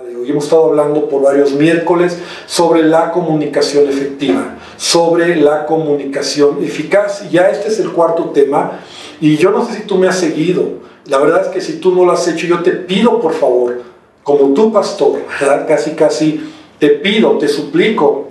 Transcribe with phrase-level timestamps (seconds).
[0.00, 2.16] Hoy hemos estado hablando por varios miércoles
[2.46, 7.24] sobre la comunicación efectiva, sobre la comunicación eficaz.
[7.26, 8.80] Y ya este es el cuarto tema.
[9.20, 10.64] Y yo no sé si tú me has seguido.
[11.04, 13.82] La verdad es que si tú no lo has hecho, yo te pido por favor,
[14.22, 15.20] como tu pastor,
[15.68, 18.28] casi casi te pido, te suplico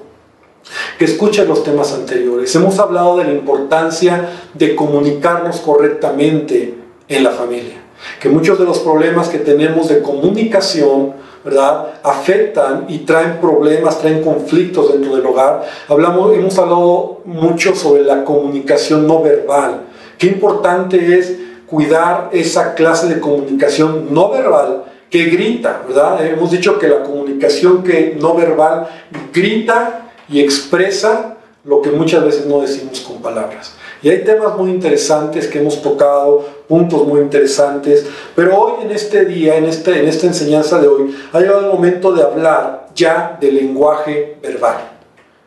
[0.98, 2.56] que escuches los temas anteriores.
[2.56, 6.74] Hemos hablado de la importancia de comunicarnos correctamente
[7.08, 7.76] en la familia.
[8.20, 11.14] Que muchos de los problemas que tenemos de comunicación,
[11.44, 11.94] ¿verdad?
[12.04, 15.66] Afectan y traen problemas, traen conflictos dentro del hogar.
[15.88, 19.82] Hablamos, hemos hablado mucho sobre la comunicación no verbal.
[20.18, 26.26] Qué importante es cuidar esa clase de comunicación no verbal que grita, ¿verdad?
[26.26, 28.88] Hemos dicho que la comunicación que no verbal
[29.34, 33.76] grita y expresa lo que muchas veces no decimos con palabras.
[34.02, 38.06] Y hay temas muy interesantes que hemos tocado, puntos muy interesantes,
[38.36, 41.66] pero hoy en este día, en, este, en esta enseñanza de hoy, ha llegado el
[41.66, 44.78] momento de hablar ya del lenguaje verbal,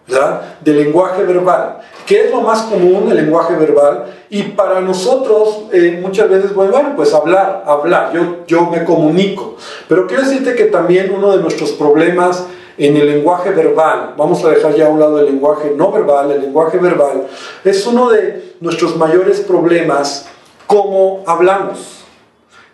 [0.08, 0.42] ¿verdad?
[0.60, 1.78] Del lenguaje verbal.
[2.05, 4.06] ¿Qué es lo más común, el lenguaje verbal?
[4.30, 9.56] Y para nosotros eh, muchas veces, bueno, pues hablar, hablar, yo, yo me comunico.
[9.88, 12.47] Pero quiero decirte que también uno de nuestros problemas
[12.78, 16.32] en el lenguaje verbal, vamos a dejar ya a un lado el lenguaje no verbal,
[16.32, 17.28] el lenguaje verbal,
[17.64, 20.27] es uno de nuestros mayores problemas
[20.73, 22.05] como hablamos.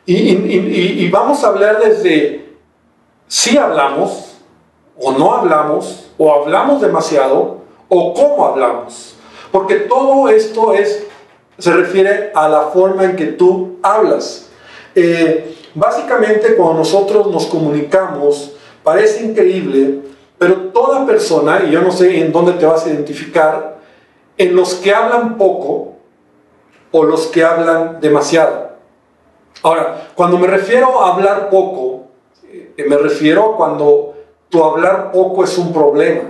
[0.07, 2.55] Y, y vamos a hablar desde
[3.27, 4.37] si hablamos
[5.01, 9.17] o no hablamos, o hablamos demasiado, o cómo hablamos.
[9.53, 11.07] Porque todo esto es,
[11.59, 14.49] se refiere a la forma en que tú hablas.
[14.95, 20.01] Eh, básicamente cuando nosotros nos comunicamos, parece increíble,
[20.39, 23.79] pero toda persona, y yo no sé en dónde te vas a identificar,
[24.37, 25.95] en los que hablan poco
[26.91, 28.69] o los que hablan demasiado.
[29.62, 32.06] Ahora, cuando me refiero a hablar poco,
[32.45, 34.14] eh, me refiero cuando
[34.48, 36.22] tu hablar poco es un problema.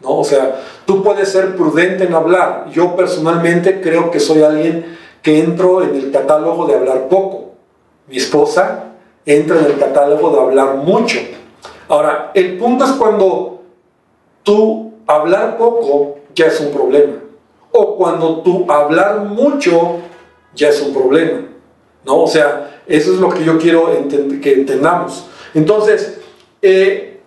[0.00, 0.18] ¿no?
[0.18, 2.66] O sea, tú puedes ser prudente en hablar.
[2.70, 7.52] Yo personalmente creo que soy alguien que entro en el catálogo de hablar poco.
[8.08, 8.84] Mi esposa
[9.24, 11.18] entra en el catálogo de hablar mucho.
[11.88, 13.62] Ahora, el punto es cuando
[14.42, 17.14] tú hablar poco ya es un problema.
[17.78, 19.98] O cuando tú hablar mucho
[20.54, 21.42] ya es un problema.
[22.04, 22.22] ¿No?
[22.22, 23.90] O sea, eso es lo que yo quiero
[24.40, 25.26] que entendamos.
[25.52, 26.20] Entonces,
[26.62, 27.20] eh,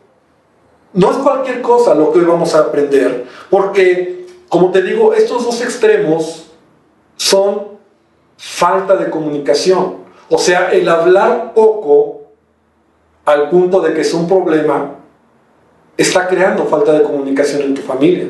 [0.93, 5.45] no es cualquier cosa lo que hoy vamos a aprender, porque, como te digo, estos
[5.45, 6.47] dos extremos
[7.15, 7.67] son
[8.37, 9.97] falta de comunicación.
[10.29, 12.21] O sea, el hablar poco
[13.25, 14.95] al punto de que es un problema
[15.97, 18.29] está creando falta de comunicación en tu familia.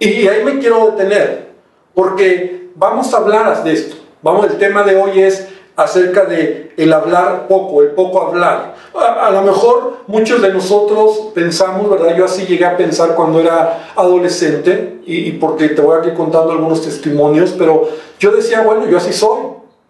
[0.00, 1.50] Y ahí me quiero detener,
[1.94, 3.96] porque vamos a hablar de esto.
[4.22, 5.46] Vamos, el tema de hoy es
[5.76, 8.76] acerca de el hablar poco, el poco hablar.
[8.94, 12.16] A, lo mejor muchos de nosotros pensamos, ¿verdad?
[12.16, 16.82] Yo así llegué a pensar cuando era adolescente, y, porque te voy aquí contando algunos
[16.82, 17.86] testimonios, pero
[18.18, 19.40] yo decía, bueno, yo así soy,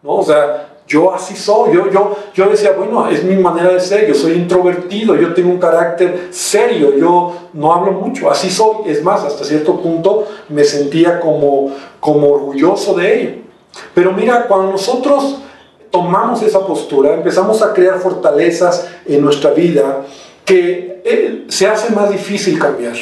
[0.03, 0.17] ¿no?
[0.17, 4.09] O sea, yo así soy, yo, yo, yo decía, bueno, es mi manera de ser,
[4.09, 9.01] yo soy introvertido, yo tengo un carácter serio, yo no hablo mucho, así soy, es
[9.05, 11.71] más, hasta cierto punto me sentía como,
[12.01, 13.31] como orgulloso de ello.
[13.95, 15.37] Pero mira, cuando nosotros
[15.93, 20.03] tomamos esa postura, empezamos a crear fortalezas en nuestra vida
[20.45, 22.97] que eh, se hace más difícil cambiar.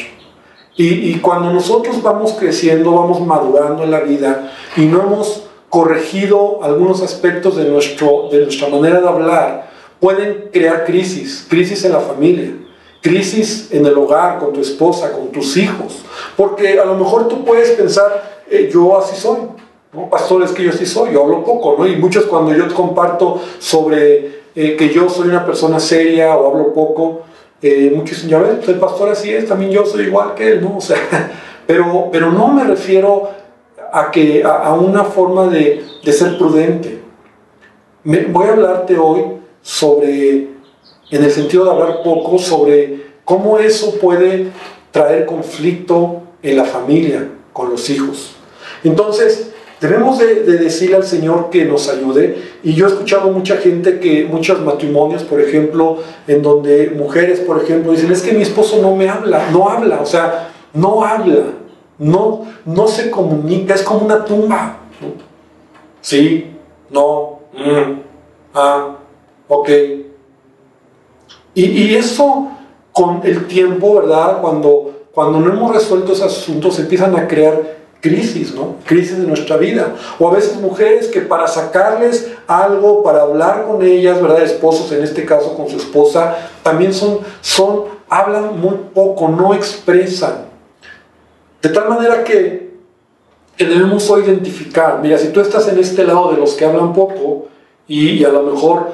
[0.77, 7.03] Y, cuando nosotros vamos creciendo, vamos madurando en la vida y no hemos corregido algunos
[7.03, 9.71] aspectos de, nuestro, de nuestra manera de hablar,
[10.01, 12.53] pueden crear crisis, crisis en la familia,
[13.03, 16.05] crisis en el hogar, con tu esposa, con tus hijos.
[16.37, 19.39] Porque a lo mejor tú puedes pensar, eh, yo así soy,
[19.93, 20.09] ¿no?
[20.09, 21.87] Pastor, es que yo sí soy, yo hablo poco, ¿no?
[21.87, 26.73] Y muchos cuando yo comparto sobre eh, que yo soy una persona seria o hablo
[26.73, 27.23] poco,
[27.61, 30.63] eh, muchos dicen, ya ves, el pastor así es, también yo soy igual que él,
[30.63, 30.77] ¿no?
[30.77, 30.97] O sea,
[31.67, 33.31] pero, pero no me refiero
[33.93, 37.01] a, que, a, una forma de, de ser prudente.
[38.05, 39.23] Voy a hablarte hoy
[39.63, 40.49] sobre,
[41.11, 44.49] en el sentido de hablar poco, sobre cómo eso puede
[44.91, 48.35] traer conflicto en la familia, con los hijos.
[48.85, 52.37] Entonces, Debemos de, decirle al Señor que nos ayude.
[52.65, 57.63] Y yo he escuchado mucha gente que, muchos matrimonios, por ejemplo, en donde mujeres, por
[57.63, 61.53] ejemplo, dicen, es que mi esposo no me habla, no habla, o sea, no habla,
[61.99, 64.79] no, no se comunica, es como una tumba.
[66.01, 66.57] Sí,
[66.91, 68.01] no, mm,
[68.55, 68.97] ah,
[69.49, 69.69] ok.
[71.55, 72.49] Y, y, eso
[72.93, 74.41] con el tiempo, ¿verdad?
[74.41, 78.77] Cuando, cuando no hemos resuelto esos asuntos, empiezan a crear crisis, ¿no?
[78.85, 79.95] Crisis de nuestra vida.
[80.19, 84.43] O a veces mujeres que para sacarles algo, para hablar con ellas, ¿verdad?
[84.43, 90.48] Esposos, en este caso con su esposa, también son, son, hablan muy poco, no expresan.
[91.63, 92.69] De tal manera que,
[93.59, 97.49] debemos hoy identificar, mira, si tú estás en este lado de los que hablan poco,
[97.89, 98.91] y, a lo mejor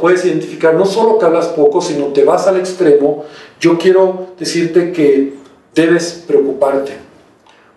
[0.00, 3.24] puedes identificar no solo que hablas poco, sino te vas al extremo,
[3.60, 5.34] yo quiero decirte que
[5.74, 7.08] debes preocuparte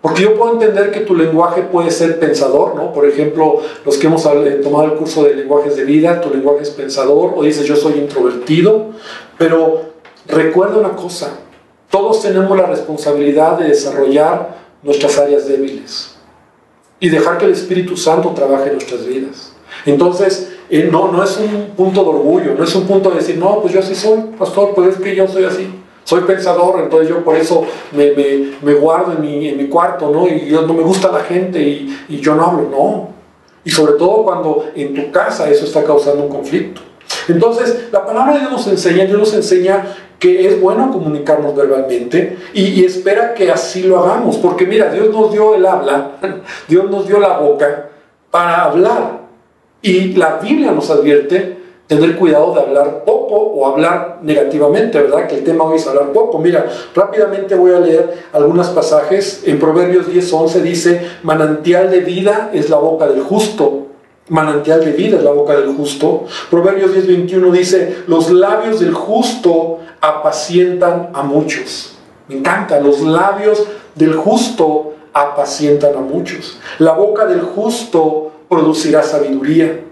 [0.02, 2.92] porque yo puedo entender que tu lenguaje puede ser pensador, ¿no?
[2.92, 6.70] Por ejemplo, los que hemos tomado el curso de lenguajes de vida, tu lenguaje es
[6.70, 8.90] pensador, o dices yo soy introvertido,
[9.38, 9.92] pero
[10.26, 11.38] recuerda una cosa,
[11.92, 16.16] todos tenemos la responsabilidad de desarrollar nuestras áreas débiles
[16.98, 19.52] y dejar que el Espíritu Santo trabaje en nuestras vidas.
[19.84, 23.36] Entonces, eh, no, no es un punto de orgullo, no es un punto de decir,
[23.36, 25.68] no, pues yo así soy, pastor, pues es que yo soy así.
[26.04, 27.62] Soy pensador, entonces yo por eso
[27.92, 30.26] me, guardo en mi, en mi, cuarto, ¿no?
[30.26, 33.08] Y yo, no me gusta la gente y, y yo no hablo, no.
[33.64, 36.80] Y sobre todo cuando en tu casa eso está causando un conflicto.
[37.28, 39.84] Entonces, la palabra de Dios nos enseña, Dios nos enseña
[40.22, 45.32] que es bueno comunicarnos verbalmente y, espera que así lo hagamos, porque mira, Dios nos
[45.32, 46.12] dio el habla,
[46.68, 47.88] Dios nos dio la boca
[48.30, 49.22] para hablar.
[49.82, 51.56] Y la Biblia nos advierte
[51.88, 55.26] tener cuidado de hablar poco o hablar negativamente, ¿verdad?
[55.26, 56.38] Que el tema hoy es hablar poco.
[56.38, 59.42] Mira, rápidamente voy a leer algunos pasajes.
[59.44, 63.88] En Proverbios 10:11 dice, manantial de vida es la boca del justo.
[64.28, 66.26] Manantial de vida es la boca del justo.
[66.48, 71.94] Proverbios 10:21 dice, los labios del justo apacientan a muchos.
[72.28, 73.64] Me encanta, los labios
[73.94, 76.58] del justo apacientan a muchos.
[76.78, 79.84] La boca del justo producirá sabiduría.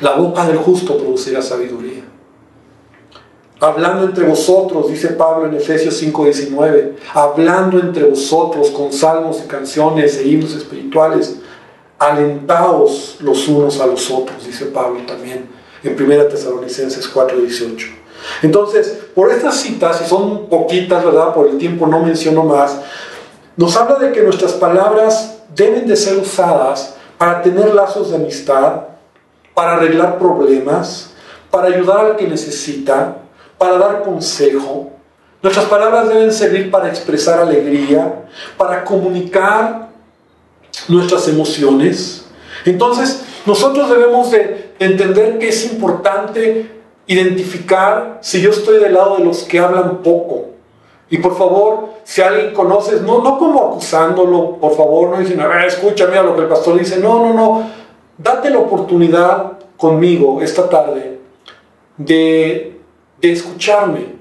[0.00, 2.02] La boca del justo producirá sabiduría.
[3.60, 10.18] Hablando entre vosotros, dice Pablo en Efesios 5:19, hablando entre vosotros con salmos y canciones
[10.18, 11.40] e himnos espirituales,
[11.98, 15.46] alentaos los unos a los otros, dice Pablo también
[15.82, 17.97] en 1 Tesalonicenses 4:18.
[18.42, 21.34] Entonces, por estas citas, y son poquitas, ¿verdad?
[21.34, 22.78] Por el tiempo no menciono más,
[23.56, 28.82] nos habla de que nuestras palabras deben de ser usadas para tener lazos de amistad,
[29.54, 31.10] para arreglar problemas,
[31.50, 33.16] para ayudar al que necesita,
[33.58, 34.90] para dar consejo.
[35.42, 38.26] Nuestras palabras deben servir para expresar alegría,
[38.56, 39.88] para comunicar
[40.86, 42.26] nuestras emociones.
[42.64, 46.77] Entonces, nosotros debemos de entender que es importante
[47.08, 50.46] identificar si yo estoy del lado de los que hablan poco.
[51.10, 55.48] Y por favor, si alguien conoces, no, no como acusándolo, por favor, no dicen, a
[55.48, 56.98] ver, escúchame a lo que el pastor dice.
[56.98, 57.78] No, no, no
[58.18, 61.20] date la oportunidad conmigo esta tarde
[61.96, 62.74] de,
[63.20, 64.16] escucharme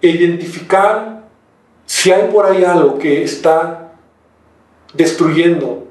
[0.00, 1.24] e identificar
[1.84, 3.92] si hay por ahí algo que está
[4.94, 5.84] destruyendo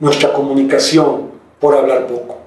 [0.00, 2.41] nuestra comunicación por hablar poco.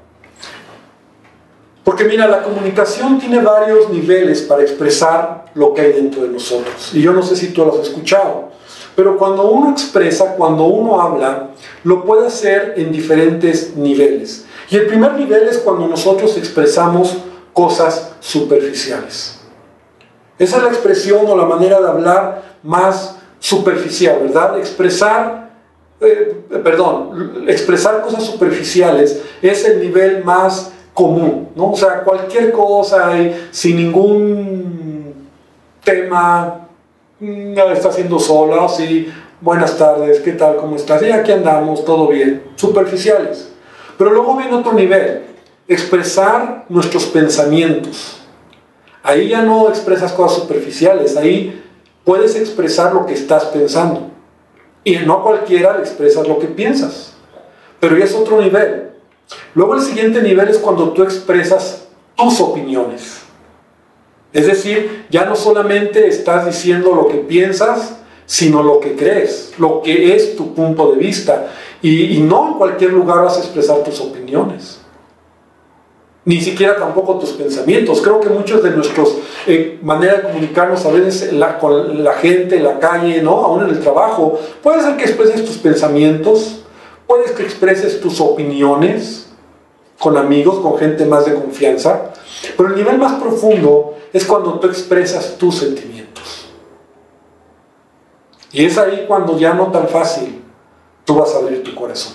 [1.86, 6.90] Porque mira, la comunicación tiene varios niveles para expresar lo que hay dentro de nosotros.
[6.94, 8.50] Y yo no sé si tú lo has escuchado.
[8.96, 11.52] Pero cuando uno expresa, cuando uno habla,
[11.84, 14.46] lo puede hacer en diferentes niveles.
[14.72, 17.18] Y el primer nivel es cuando nosotros expresamos
[17.54, 19.42] cosas superficiales.
[20.40, 24.58] Esa es la expresión o la manera de hablar más superficial, ¿verdad?
[24.58, 25.52] Expresar,
[26.02, 31.74] eh, perdón, expresar cosas superficiales es el nivel más común, ¿no?
[31.74, 33.12] O sea, cualquier cosa
[33.52, 35.28] sin ningún
[35.84, 36.68] tema
[37.20, 39.12] está haciendo sola, sí,
[39.42, 40.56] buenas tardes, ¿qué tal?
[40.56, 41.04] ¿Cómo estás?
[41.04, 43.52] Y aquí andamos, todo bien, superficiales.
[43.98, 45.24] Pero luego viene otro nivel,
[45.68, 48.22] expresar nuestros pensamientos.
[49.04, 51.62] Ahí ya no expresas cosas superficiales, ahí
[52.04, 54.12] puedes expresar lo que estás pensando.
[54.84, 57.14] Y no a cualquiera le expresas lo que piensas.
[57.80, 58.92] Pero ya es otro nivel.
[59.56, 63.22] Luego el siguiente nivel es cuando tú expresas tus opiniones.
[64.34, 67.96] Es decir, ya no solamente estás diciendo lo que piensas,
[68.26, 71.52] sino lo que crees, lo que es tu punto de vista.
[71.82, 74.82] Y, no en cualquier lugar vas a expresar tus opiniones.
[76.26, 78.02] Ni siquiera tampoco tus pensamientos.
[78.02, 79.08] Creo que muchos de nuestras
[79.48, 81.32] eh, maneras de comunicarnos a veces
[81.62, 83.46] con la gente, en la calle, ¿no?
[83.46, 86.64] aún en el trabajo, puede ser que expreses tus pensamientos,
[87.08, 89.25] puedes que expreses tus opiniones
[90.00, 92.14] con amigos, con gente más de confianza,
[92.58, 96.48] pero el nivel más profundo es cuando tú expresas tus sentimientos.
[98.52, 100.44] Y es ahí cuando ya no tan fácil
[101.04, 102.14] tú vas a abrir tu corazón.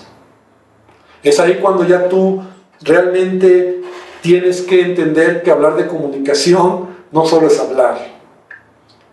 [1.23, 2.41] Es ahí cuando ya tú
[2.81, 3.81] realmente
[4.21, 8.10] tienes que entender que hablar de comunicación no solo es hablar,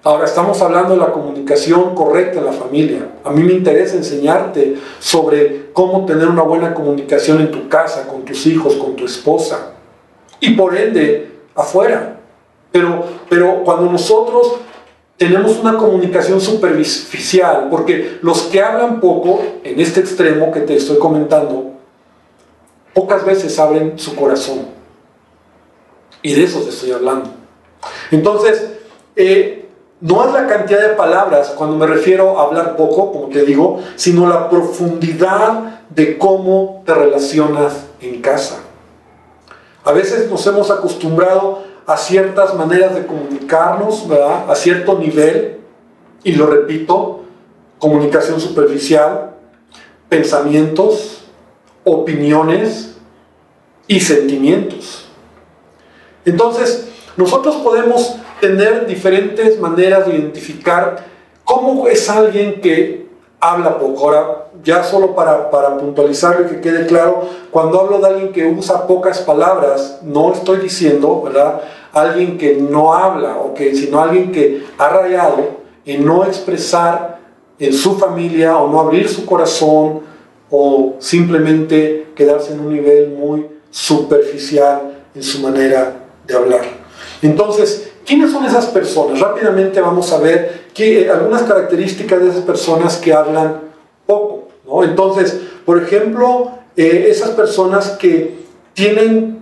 [0.04, 3.08] Ahora estamos hablando de la comunicación correcta en la familia.
[3.24, 8.24] A mí me interesa enseñarte sobre cómo tener una buena comunicación en tu casa, con
[8.24, 9.72] tus hijos, con tu esposa
[10.38, 12.20] y por ende afuera.
[12.70, 14.58] Pero, pero cuando nosotros
[15.16, 20.98] tenemos una comunicación superficial, porque los que hablan poco, en este extremo que te estoy
[20.98, 21.72] comentando,
[22.94, 24.68] pocas veces abren su corazón.
[26.22, 27.30] Y de eso te estoy hablando.
[28.12, 28.74] Entonces,
[29.16, 29.67] eh,
[30.00, 33.80] no es la cantidad de palabras cuando me refiero a hablar poco, como te digo,
[33.96, 38.60] sino la profundidad de cómo te relacionas en casa.
[39.84, 44.50] A veces nos hemos acostumbrado a ciertas maneras de comunicarnos, ¿verdad?
[44.50, 45.60] A cierto nivel,
[46.22, 47.22] y lo repito,
[47.78, 49.30] comunicación superficial,
[50.08, 51.24] pensamientos,
[51.84, 52.96] opiniones
[53.86, 55.06] y sentimientos.
[56.24, 61.04] Entonces, nosotros podemos tener diferentes maneras de identificar
[61.44, 63.08] cómo es alguien que
[63.40, 64.04] habla poco.
[64.04, 68.46] Ahora, ya solo para, para puntualizar y que quede claro, cuando hablo de alguien que
[68.46, 71.62] usa pocas palabras, no estoy diciendo, ¿verdad?
[71.92, 77.18] Alguien que no habla, o sino alguien que ha rayado en no expresar
[77.58, 80.00] en su familia o no abrir su corazón
[80.50, 86.62] o simplemente quedarse en un nivel muy superficial en su manera de hablar.
[87.22, 89.20] Entonces, ¿quiénes son esas personas?
[89.20, 93.60] Rápidamente vamos a ver que, algunas características de esas personas que hablan
[94.06, 94.48] poco.
[94.66, 94.82] ¿no?
[94.82, 98.38] Entonces, por ejemplo, eh, esas personas que
[98.72, 99.40] tienen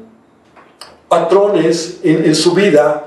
[1.08, 3.04] patrones en, su vida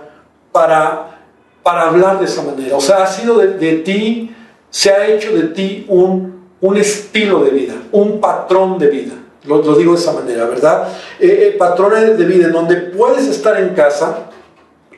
[0.53, 1.19] para,
[1.61, 2.77] para hablar de esa manera.
[2.77, 4.33] O sea, ha sido de, ti,
[4.69, 9.13] se ha hecho de ti un, un, estilo de vida, un patrón de vida.
[9.43, 10.87] Lo, digo de esa manera, ¿verdad?
[11.19, 14.28] Eh, eh, patrones de vida en donde puedes estar en casa,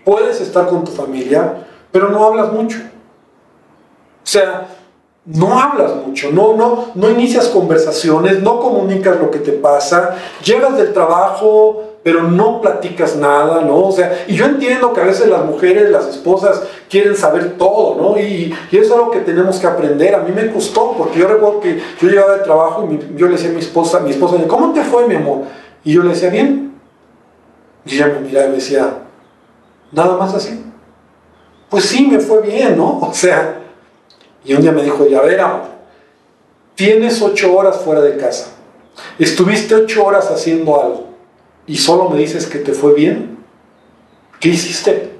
[0.03, 2.79] puedes estar con tu familia, pero no hablas mucho.
[4.23, 4.67] O sea,
[5.25, 10.75] no hablas mucho, no, no, no inicias conversaciones, no comunicas lo que te pasa, llegas
[10.77, 13.85] del trabajo, pero no platicas nada, ¿no?
[13.85, 17.95] O sea, y yo entiendo que a veces las mujeres, las esposas, quieren saber todo,
[18.01, 18.19] ¿no?
[18.19, 20.15] Y, eso es algo que tenemos que aprender.
[20.15, 23.33] A mí me costó, porque yo recuerdo que yo llegaba del trabajo y yo le
[23.33, 25.43] decía a mi esposa, mi esposa, ¿cómo te fue, mi amor?
[25.83, 26.73] Y yo le decía, bien.
[27.85, 28.93] Y ella me miraba y me decía,
[29.91, 30.63] nada más así.
[31.69, 32.99] Pues sí, me fue bien, ¿no?
[33.01, 33.59] O sea,
[34.43, 35.41] y un día me dijo, ya ver,
[36.75, 38.47] tienes ocho horas fuera de casa,
[39.19, 41.09] estuviste ocho horas haciendo algo
[41.67, 43.37] y solo me dices que te fue bien.
[44.39, 45.11] ¿Qué hiciste?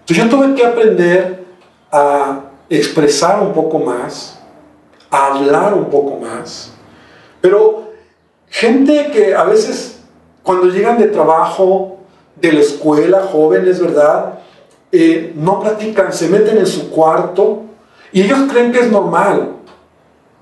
[0.00, 1.44] Entonces yo tuve que aprender
[1.92, 4.40] a expresar un poco más,
[5.10, 6.72] a hablar un poco más,
[7.40, 7.92] pero
[8.48, 10.00] gente que a veces
[10.42, 11.93] cuando llegan de trabajo,
[12.36, 14.40] de la escuela, jóvenes, ¿verdad?
[14.92, 17.62] Eh, no platican, se meten en su cuarto
[18.12, 19.56] y ellos creen que es normal.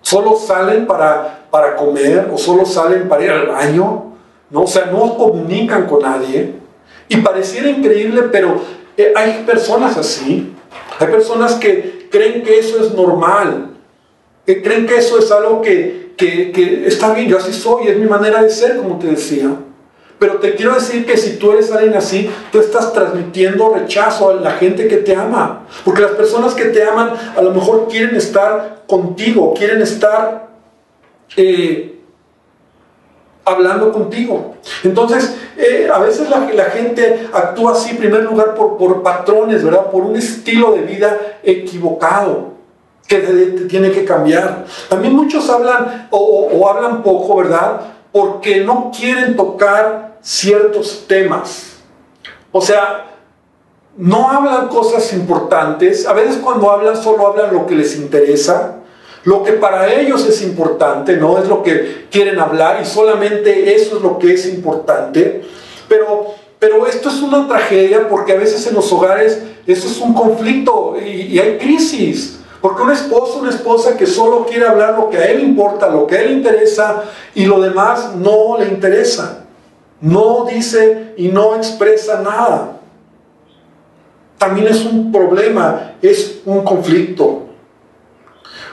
[0.03, 4.13] Solo salen para, para comer o solo salen para ir al baño.
[4.51, 4.63] ¿no?
[4.63, 6.55] O sea, no comunican con nadie.
[7.09, 8.61] Y pareciera increíble, pero
[8.97, 10.53] eh, hay personas así.
[10.99, 13.71] Hay personas que creen que eso es normal.
[14.45, 17.29] Que creen que eso es algo que, que, que está bien.
[17.29, 19.57] Yo así soy, es mi manera de ser, como te decía.
[20.23, 24.35] Pero te quiero decir que si tú eres alguien así, tú estás transmitiendo rechazo a
[24.35, 25.67] la gente que te ama.
[25.85, 30.47] Porque las personas que te aman a lo mejor quieren estar contigo, quieren estar
[31.37, 32.03] eh,
[33.45, 34.55] hablando contigo.
[34.85, 39.65] Entonces, eh, a veces la, la, gente actúa así, en primer lugar, por, por patrones,
[39.65, 39.91] ¿verdad?
[39.91, 42.53] Por un estilo de vida equivocado
[43.09, 43.19] que
[43.69, 44.67] tiene que cambiar.
[44.89, 47.81] También muchos hablan o hablan poco, ¿verdad?
[48.13, 51.79] Porque no quieren tocar ciertos temas.
[52.51, 53.07] O sea,
[53.97, 56.07] no hablan cosas importantes.
[56.07, 58.77] A veces cuando hablan solo hablan lo que les interesa.
[59.25, 63.99] Lo que para ellos es importante, no es lo que quieren hablar y solamente eso
[63.99, 65.45] es lo que es importante.
[65.89, 70.13] Pero, pero esto es una tragedia porque a veces en los hogares esto es un
[70.13, 72.41] conflicto y, y hay crisis.
[72.63, 76.07] Porque un esposo, una esposa que solo quiere hablar lo que a él importa, lo
[76.07, 77.03] que a él interesa
[77.35, 79.43] y lo demás no le interesa
[80.03, 82.81] no dice y no expresa nada.
[84.37, 87.43] También es un problema, es un conflicto.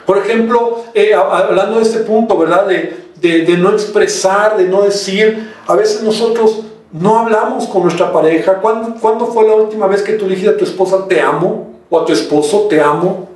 [0.06, 2.66] Por ejemplo, eh, hablando de este punto, ¿verdad?
[2.66, 8.60] De, no expresar, de no decir, a veces nosotros no hablamos con nuestra pareja.
[8.60, 11.68] ¿Cuándo, fue la última vez que tú dijiste a tu esposa te amo?
[11.92, 13.29] ¿O a tu esposo te amo?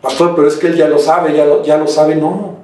[0.00, 2.58] Pastor, pero es que él ya lo sabe, ya ya lo sabe, no.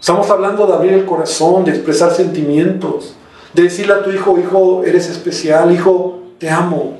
[0.00, 3.16] Estamos hablando de abrir el corazón, de expresar sentimientos,
[3.52, 6.98] de decirle a tu hijo, hijo, eres especial, hijo, te amo.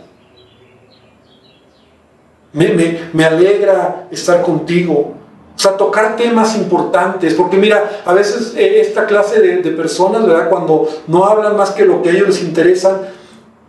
[2.52, 5.14] Me, me, alegra estar contigo.
[5.54, 10.26] O sea, tocar temas importantes, porque mira, a veces eh, esta clase de, de, personas,
[10.26, 10.48] ¿verdad?
[10.48, 13.00] Cuando no hablan más que lo que a ellos les interesa,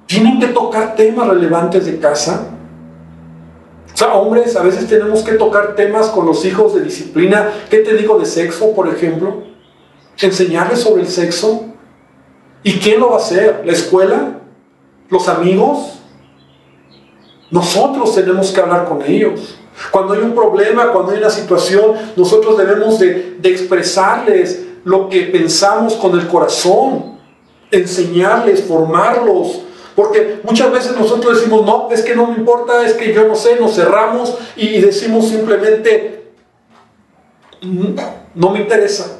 [0.05, 2.47] tienen que tocar temas relevantes de casa.
[3.99, 7.51] Sea, hombres, a veces tenemos que tocar temas con los hijos de disciplina.
[7.69, 9.43] ¿Qué te digo de sexo, por ejemplo?
[10.21, 11.65] Enseñarles sobre el sexo.
[12.63, 13.61] ¿Y quién lo va a hacer?
[13.65, 14.39] ¿La escuela?
[15.09, 15.99] ¿Los amigos?
[17.51, 19.59] Nosotros tenemos que hablar con ellos.
[19.91, 25.95] Cuando hay un problema, cuando hay una situación, nosotros debemos de, expresarles lo que pensamos
[25.95, 27.17] con el corazón,
[27.69, 29.63] enseñarles, formarlos.
[29.99, 33.35] Porque muchas veces nosotros decimos, no, es que no me importa, es que yo no
[33.35, 36.31] sé, nos cerramos y decimos simplemente,
[37.61, 37.95] mm,
[38.35, 39.19] no me interesa.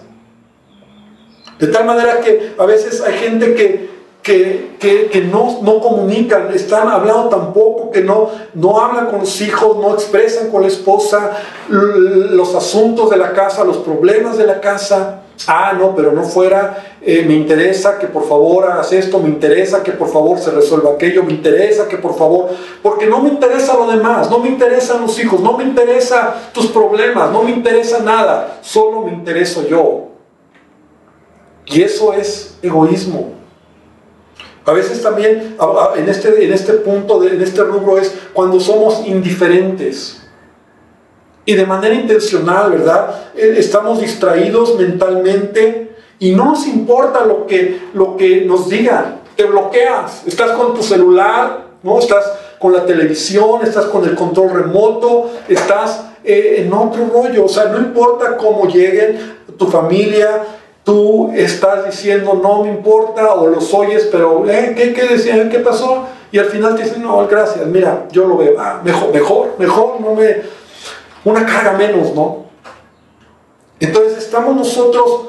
[1.60, 3.90] De tal manera que a veces hay gente que
[4.24, 9.94] que, no, no, comunican, están hablando tampoco, que no, no hablan con los hijos, no
[9.96, 11.32] expresan con la esposa
[11.68, 15.19] los asuntos de la casa, los problemas de la casa.
[15.48, 19.82] Ah, no, pero no fuera, eh, me interesa que por favor hagas esto, me interesa
[19.82, 22.50] que por favor se resuelva aquello, me interesa que por favor,
[22.84, 26.68] porque no me interesa lo demás, no me interesan los hijos, no me interesa tus
[26.68, 30.10] problemas, no me interesa nada, solo me intereso yo.
[31.66, 33.34] Y eso es egoísmo.
[34.66, 35.56] A veces también
[35.96, 40.19] en este, en este punto, en este rubro es cuando somos indiferentes.
[41.50, 43.10] Y de manera intencional, ¿verdad?
[43.36, 49.22] Eh, estamos distraídos mentalmente y no nos importa lo que, lo que nos digan.
[49.36, 50.28] Te bloqueas.
[50.28, 51.98] Estás con tu celular, ¿no?
[51.98, 52.24] Estás
[52.60, 57.46] con la televisión, estás con el control remoto, estás eh, en otro rollo.
[57.46, 59.18] O sea, no importa cómo lleguen
[59.58, 60.44] tu familia,
[60.84, 64.76] tú estás diciendo no me importa o los oyes, pero ¿eh?
[64.78, 65.50] ¿qué, qué decían?
[65.50, 66.06] ¿Qué pasó?
[66.32, 70.00] Y al final te dicen, no, gracias, mira, yo lo veo, ah, mejor, mejor, mejor,
[70.00, 70.59] no me,
[71.24, 72.46] una carga menos, ¿no?
[73.80, 75.28] Entonces estamos nosotros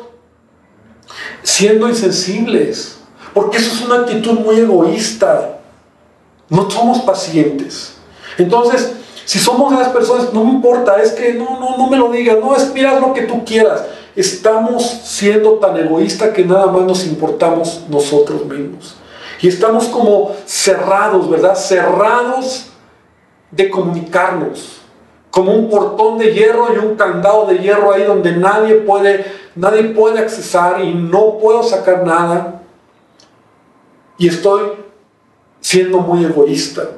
[1.43, 2.99] siendo insensibles,
[3.33, 5.59] porque eso es una actitud muy egoísta.
[6.49, 7.95] No somos pacientes.
[8.37, 8.93] Entonces,
[9.25, 12.39] si somos las personas, no me importa, es que no, no, no me lo digas,
[12.41, 13.83] no, es mira lo que tú quieras
[14.17, 18.97] estamos siendo tan egoístas que nada más nos importamos nosotros mismos.
[19.41, 21.55] Y estamos como cerrados, ¿verdad?
[21.55, 22.67] Cerrados
[23.51, 24.80] de comunicarnos.
[25.31, 29.85] Como un portón de hierro y un candado de hierro ahí donde nadie puede, nadie
[29.85, 32.63] puede accesar y no puedo sacar nada.
[34.19, 34.73] Y estoy
[35.61, 36.89] siendo muy egoísta.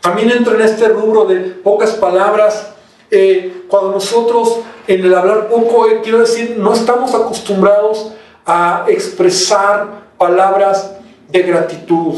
[0.00, 2.72] También entro en este rubro de pocas palabras
[3.10, 8.12] eh, cuando nosotros en el hablar poco, eh, quiero decir, no estamos acostumbrados
[8.46, 10.96] a expresar palabras
[11.28, 12.14] de gratitud.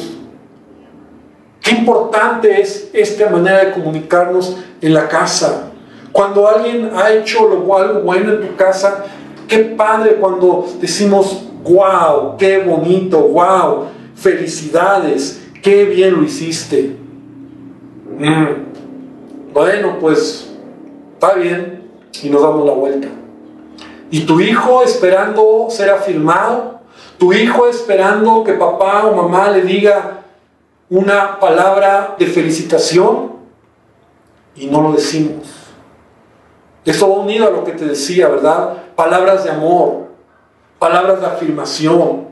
[1.63, 5.71] Qué importante es esta manera de comunicarnos en la casa.
[6.11, 9.05] Cuando alguien ha hecho algo bueno en tu casa,
[9.49, 16.97] qué padre cuando decimos, wow, qué bonito, wow, felicidades, qué bien lo hiciste.
[18.19, 19.53] Mm.
[19.55, 20.51] Bueno, pues
[21.15, 21.83] está bien,
[22.23, 23.09] y nos damos la vuelta.
[24.11, 26.81] Y tu hijo esperando ser afirmado,
[27.19, 30.22] tu hijo esperando que papá o mamá le diga
[30.93, 33.33] una palabra de felicitación
[34.55, 35.47] y no lo decimos.
[36.85, 38.75] Eso va unido a lo que te decía, ¿verdad?
[38.95, 40.09] Palabras de amor,
[40.79, 42.29] palabras de afirmación.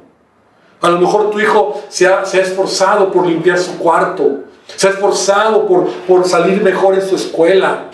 [0.83, 4.41] A lo mejor tu hijo se ha, se ha esforzado por limpiar su cuarto,
[4.77, 7.85] se ha esforzado por, por salir mejor en su escuela,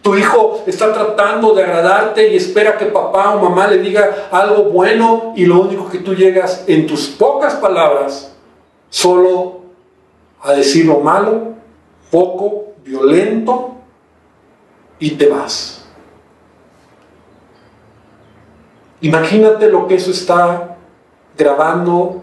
[0.00, 4.64] tu hijo está tratando de agradarte y espera que papá o mamá le diga algo
[4.64, 8.34] bueno y lo único que tú llegas en tus pocas palabras
[8.88, 9.63] solo
[10.44, 11.54] a decir lo malo,
[12.10, 13.76] poco, violento
[14.98, 15.84] y te vas.
[19.00, 20.76] Imagínate lo que eso está
[21.36, 22.22] grabando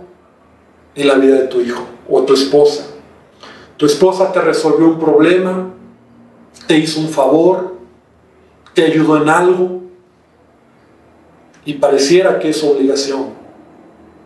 [0.93, 2.85] en la vida de tu hijo o tu esposa.
[3.77, 5.71] Tu esposa te resolvió un problema,
[6.67, 7.75] te hizo un favor,
[8.75, 9.81] te ayudó en algo
[11.65, 13.41] y pareciera que es obligación.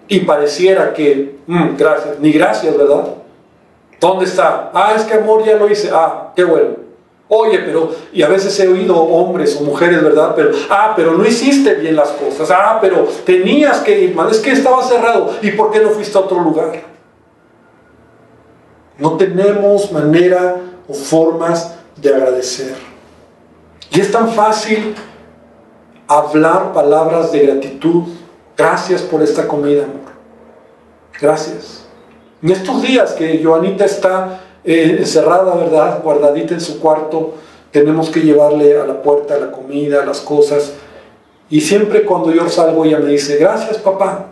[0.10, 3.25] Y pareciera que, mm, gracias, ni gracias, ¿verdad?
[4.00, 4.72] ¿Dónde está?
[4.74, 5.90] Ah, es que amor ya lo hice.
[5.94, 6.86] Ah, qué bueno.
[7.28, 10.34] Oye, pero, y a veces he oído hombres o mujeres, ¿verdad?
[10.36, 12.52] Pero, ah, pero no hiciste bien las cosas.
[12.52, 14.30] Ah, pero tenías que ir, man.
[14.30, 15.32] Es que estaba cerrado.
[15.42, 16.84] ¿Y por qué no fuiste a otro lugar?
[18.98, 22.76] No tenemos manera o formas de agradecer.
[23.92, 24.96] Y es tan fácil
[26.08, 28.04] hablar palabras de gratitud.
[28.56, 30.14] Gracias por esta comida, amor.
[31.20, 31.85] Gracias.
[32.42, 36.02] En estos días que Joanita está eh, encerrada, ¿verdad?
[36.04, 37.36] Guardadita en su cuarto,
[37.72, 40.74] tenemos que llevarle a la puerta la comida, las cosas.
[41.50, 44.28] Y siempre cuando yo salgo ella me dice, gracias papá,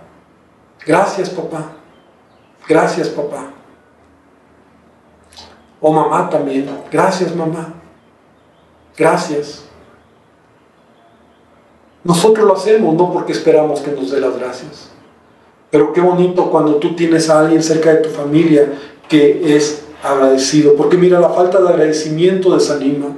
[0.85, 1.73] gracias papá,
[2.67, 3.51] gracias papá.
[5.79, 7.73] O mamá también, gracias mamá,
[8.97, 9.65] gracias.
[12.03, 14.89] Nosotros lo hacemos no porque esperamos que nos dé las gracias.
[15.73, 18.73] Pero qué bonito cuando tú tienes a alguien cerca de tu familia
[19.09, 20.75] que es agradecido.
[20.75, 23.17] Porque mira, la falta de agradecimiento desanima,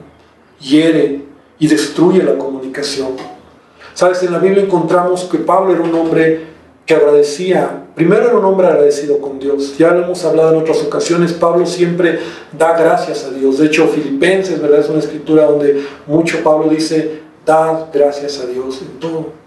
[0.62, 1.24] hiere
[1.60, 3.10] y destruye la comunicación.
[3.94, 6.46] Sabes, en la Biblia encontramos que Pablo era un hombre
[6.86, 10.82] que agradecía, primero era un hombre agradecido con Dios, ya lo hemos hablado en otras
[10.82, 12.20] ocasiones, Pablo siempre
[12.58, 14.80] da gracias a Dios, de hecho Filipenses, ¿verdad?
[14.80, 19.45] Es una escritura donde mucho Pablo dice, dad gracias a Dios en todo.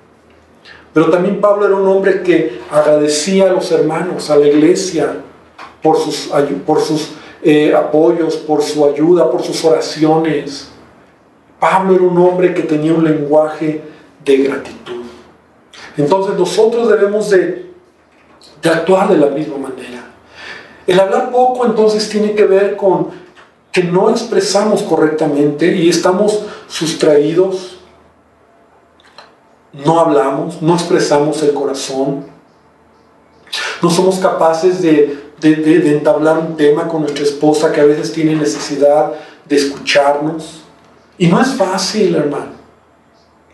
[0.99, 5.21] Pero también Pablo era un hombre que agradecía a los hermanos, a la iglesia,
[5.81, 6.29] por sus,
[6.67, 10.71] por sus eh, apoyos, por su ayuda, por sus oraciones.
[11.61, 13.81] Pablo era un hombre que tenía un lenguaje
[14.25, 15.05] de gratitud.
[15.97, 17.71] Entonces nosotros debemos de,
[18.61, 20.05] de actuar de la misma manera.
[20.85, 23.11] El hablar poco entonces tiene que ver con
[23.71, 27.78] que no expresamos correctamente y estamos sustraídos,
[29.85, 32.27] no hablamos, no expresamos el corazón,
[33.81, 38.35] no somos capaces de, de, entablar un tema con nuestra esposa que a veces tiene
[38.35, 39.13] necesidad
[39.47, 40.63] de escucharnos.
[41.17, 42.59] Y no es fácil, hermano.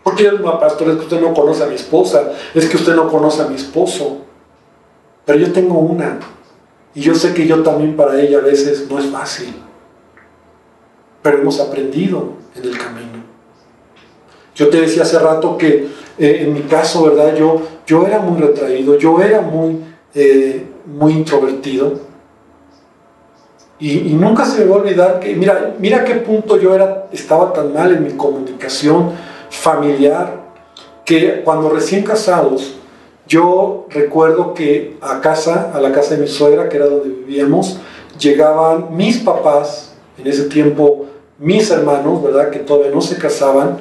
[0.03, 3.41] Porque, pastor, es que usted no conoce a mi esposa, es que usted no conoce
[3.41, 4.17] a mi esposo.
[5.25, 6.19] Pero yo tengo una.
[6.93, 9.55] Y yo sé que yo también para ella a veces no es fácil.
[11.21, 13.23] Pero hemos aprendido en el camino.
[14.55, 17.35] Yo te decía hace rato que eh, en mi caso, ¿verdad?
[17.35, 19.81] Yo, yo era muy retraído, yo era muy,
[20.13, 21.93] eh, muy introvertido.
[23.77, 27.51] Y, nunca se me va a olvidar que, mira, mira qué punto yo era, estaba
[27.51, 29.11] tan mal en mi comunicación
[29.49, 30.45] familiar,
[31.03, 32.77] que cuando recién casados,
[33.27, 37.79] yo recuerdo que a casa, a la casa de mi suegra, que era donde vivíamos,
[38.17, 42.49] llegaban mis papás, en ese tiempo mis hermanos, ¿verdad?
[42.49, 43.77] Que todavía no se casaban,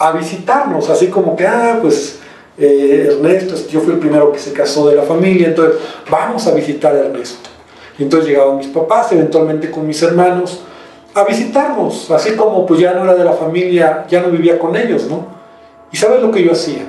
[0.00, 2.20] a visitarnos, así como que, ah, pues
[2.56, 5.78] eh, Ernesto, yo fui el primero que se casó de la familia, entonces
[6.10, 7.50] vamos a visitar a Ernesto.
[7.98, 10.62] Y entonces llegaban mis papás, eventualmente con mis hermanos,
[11.12, 14.74] a visitarnos, así como pues ya no era de la familia, ya no vivía con
[14.74, 15.26] ellos, ¿no?
[15.92, 16.86] ¿Y sabes lo que yo hacía?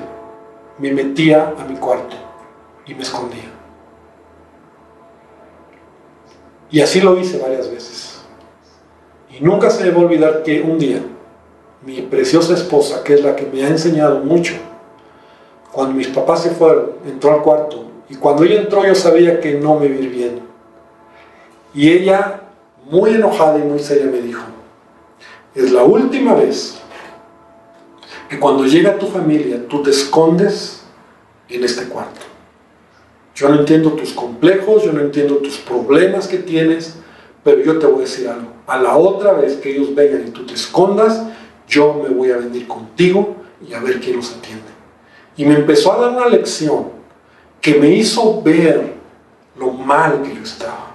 [0.78, 2.16] Me metía a mi cuarto
[2.86, 3.50] y me escondía.
[6.70, 8.22] Y así lo hice varias veces.
[9.28, 11.02] Y nunca se me va a olvidar que un día
[11.84, 14.54] mi preciosa esposa, que es la que me ha enseñado mucho,
[15.72, 17.84] cuando mis papás se fueron, entró al cuarto.
[18.08, 20.40] Y cuando ella entró yo sabía que no me iba bien.
[21.74, 22.42] Y ella,
[22.90, 24.42] muy enojada y muy seria, me dijo,
[25.54, 26.78] es la última vez
[28.28, 30.82] que cuando llega tu familia tú te escondes
[31.48, 32.20] en este cuarto.
[33.34, 36.96] Yo no entiendo tus complejos, yo no entiendo tus problemas que tienes,
[37.42, 38.48] pero yo te voy a decir algo.
[38.66, 41.22] A la otra vez que ellos vengan y tú te escondas,
[41.68, 44.70] yo me voy a venir contigo y a ver quién los atiende.
[45.36, 46.90] Y me empezó a dar una lección
[47.60, 48.94] que me hizo ver
[49.56, 50.92] lo mal que yo estaba.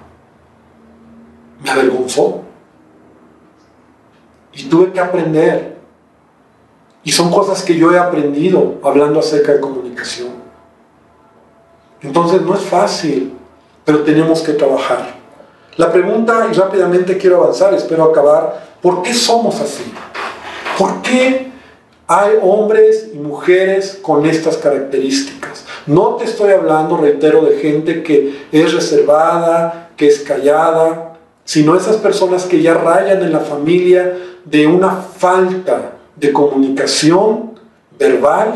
[1.63, 2.41] Me avergonzó.
[4.53, 5.77] Y tuve que aprender.
[7.03, 10.30] Y son cosas que yo he aprendido hablando acerca de comunicación.
[12.01, 13.34] Entonces no es fácil,
[13.86, 15.15] pero tenemos que trabajar.
[15.77, 19.93] La pregunta, y rápidamente quiero avanzar, espero acabar, ¿por qué somos así?
[20.78, 21.48] ¿Por qué
[22.08, 25.66] hay hombres y mujeres con estas características.
[25.86, 31.98] No te estoy hablando, reitero, de gente que es reservada, que es callada, sino esas
[31.98, 37.60] personas que ya rayan en la familia de una falta de comunicación
[38.00, 38.54] verbal,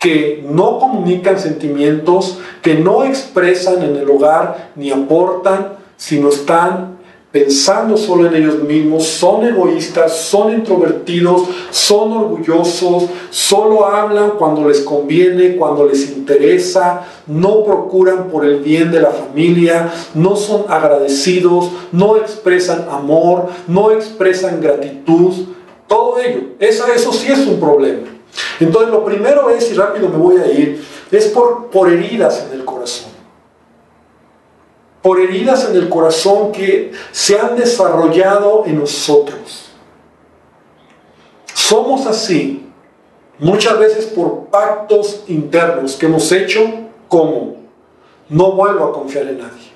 [0.00, 6.89] que no comunican sentimientos, que no expresan en el hogar ni aportan, sino están
[7.32, 14.80] pensando solo en ellos mismos, son egoístas, son introvertidos, son orgullosos, solo hablan cuando les
[14.80, 21.70] conviene, cuando les interesa, no procuran por el bien de la familia, no son agradecidos,
[21.92, 25.32] no expresan amor, no expresan gratitud,
[25.86, 26.40] todo ello.
[26.58, 28.08] Eso, eso sí es un problema.
[28.58, 32.58] Entonces lo primero es, y rápido me voy a ir, es por, por heridas en
[32.58, 33.09] el corazón
[35.02, 39.70] por heridas en el corazón que se han desarrollado en nosotros.
[41.54, 42.68] Somos así
[43.38, 46.60] muchas veces por pactos internos que hemos hecho
[47.08, 47.56] como
[48.28, 49.70] no vuelvo a confiar en nadie.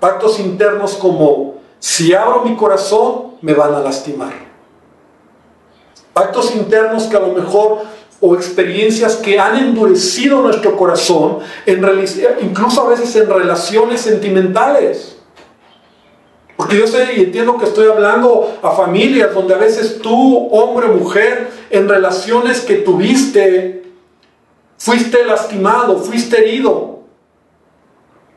[0.00, 4.32] Pactos internos como, si abro mi corazón, me van a lastimar.
[6.12, 7.82] Pactos internos que a lo mejor,
[8.24, 11.40] o experiencias que han endurecido nuestro corazón,
[12.40, 15.16] incluso a veces en relaciones sentimentales.
[16.56, 20.86] Porque yo sé y entiendo que estoy hablando a familias donde a veces tú, hombre
[20.86, 23.82] o mujer, en relaciones que tuviste,
[24.78, 27.00] fuiste lastimado, fuiste herido.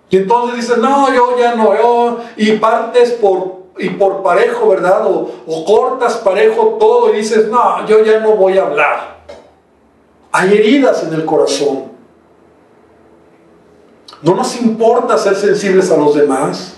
[0.10, 5.06] Y entonces dices, no, yo ya no, yo, y partes por, y por parejo, ¿verdad?
[5.06, 9.15] O cortas parejo todo y dices, no, yo ya no voy a hablar.
[10.38, 11.86] Hay heridas en el corazón.
[14.22, 16.74] No nos importa ser sensibles a los demás.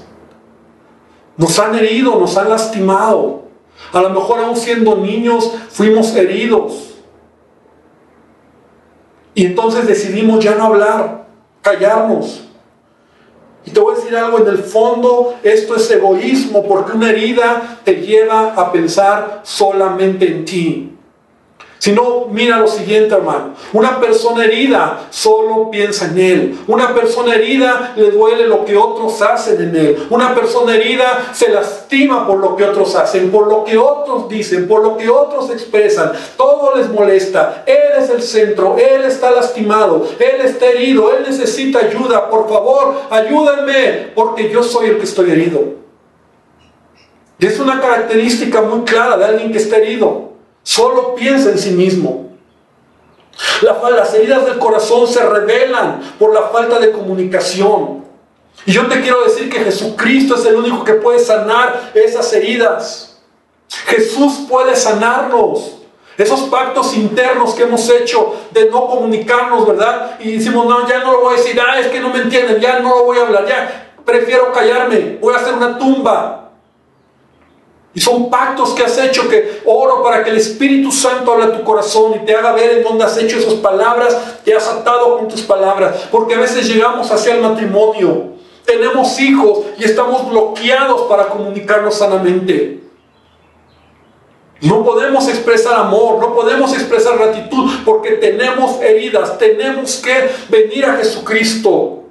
[1.37, 3.45] Nos han herido, nos han lastimado.
[3.91, 6.97] A lo mejor aún siendo niños fuimos heridos.
[9.33, 11.25] Y entonces decidimos ya no hablar,
[11.63, 12.43] callarnos.
[13.65, 17.79] Y te voy a decir algo, en el fondo esto es egoísmo porque una herida
[17.83, 20.96] te lleva a pensar solamente en ti.
[21.79, 23.53] Si no, mira lo siguiente, hermano.
[23.71, 26.59] Una persona herida solo piensa en él.
[26.67, 30.07] Una persona herida le duele lo que otros hacen en él.
[30.09, 34.67] Una persona herida se lastima por lo que otros hacen, por lo que otros dicen,
[34.67, 36.13] por lo que otros expresan.
[36.35, 37.63] Todo les molesta.
[37.67, 38.75] Él es el centro.
[38.77, 40.07] Él está lastimado.
[40.19, 41.15] Él está herido.
[41.15, 42.29] Él necesita ayuda.
[42.29, 45.77] Por favor, ayúdenme porque yo soy el que estoy herido.
[47.39, 50.36] Y es una característica muy clara de alguien que está herido.
[50.67, 52.27] Solo piensa en sí mismo.
[53.61, 58.03] las heridas del corazón se revelan por la falta de comunicación.
[58.65, 63.21] Y yo te quiero decir que Jesucristo es el único que puede sanar esas heridas.
[63.85, 65.77] Jesús puede sanarnos.
[66.17, 70.19] Esos pactos internos que hemos hecho de no comunicarnos, ¿verdad?
[70.19, 72.59] Y decimos, no, ya no lo voy a decir, ah, es que no me entienden,
[72.59, 76.46] ya no lo voy a hablar, ya prefiero callarme, voy a hacer una tumba.
[77.93, 81.57] Y son pactos que has hecho que oro para que el Espíritu Santo hable a
[81.57, 85.17] tu corazón y te haga ver en dónde has hecho esas palabras, te has atado
[85.17, 86.07] con tus palabras.
[86.11, 88.33] Porque a veces llegamos hacia el matrimonio,
[88.65, 92.83] tenemos hijos y estamos bloqueados para comunicarnos sanamente.
[94.61, 100.97] No podemos expresar amor, no podemos expresar gratitud porque tenemos heridas, tenemos que venir a
[100.97, 102.03] Jesucristo.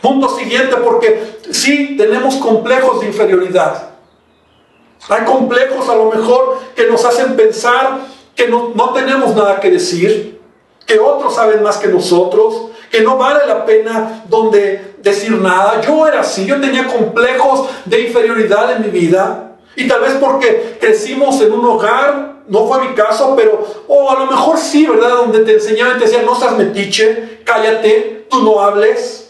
[0.00, 3.91] Punto siguiente, porque sí tenemos complejos de inferioridad.
[5.08, 8.00] Hay complejos a lo mejor que nos hacen pensar
[8.34, 10.40] que no, tenemos nada que decir,
[10.86, 15.80] que otros saben más que nosotros, que no vale la pena donde decir nada.
[15.80, 19.56] Yo era así, yo tenía complejos de inferioridad en mi vida.
[19.74, 24.18] Y tal vez porque crecimos en un hogar, no fue mi caso, pero, o a
[24.18, 25.16] lo mejor sí, ¿verdad?
[25.16, 29.21] Donde te enseñaban y te decían, no seas metiche, cállate, tú no hables.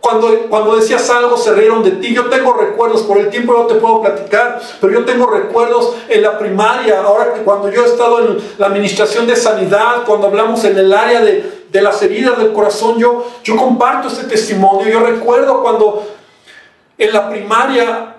[0.00, 2.14] Cuando, cuando decías algo se rieron de ti.
[2.14, 6.22] Yo tengo recuerdos, por el tiempo no te puedo platicar, pero yo tengo recuerdos en
[6.22, 10.64] la primaria, ahora que cuando yo he estado en la administración de sanidad, cuando hablamos
[10.64, 14.88] en el área de, de las heridas del corazón, yo, yo comparto este testimonio.
[14.88, 16.02] Yo recuerdo cuando
[16.96, 18.16] en la primaria,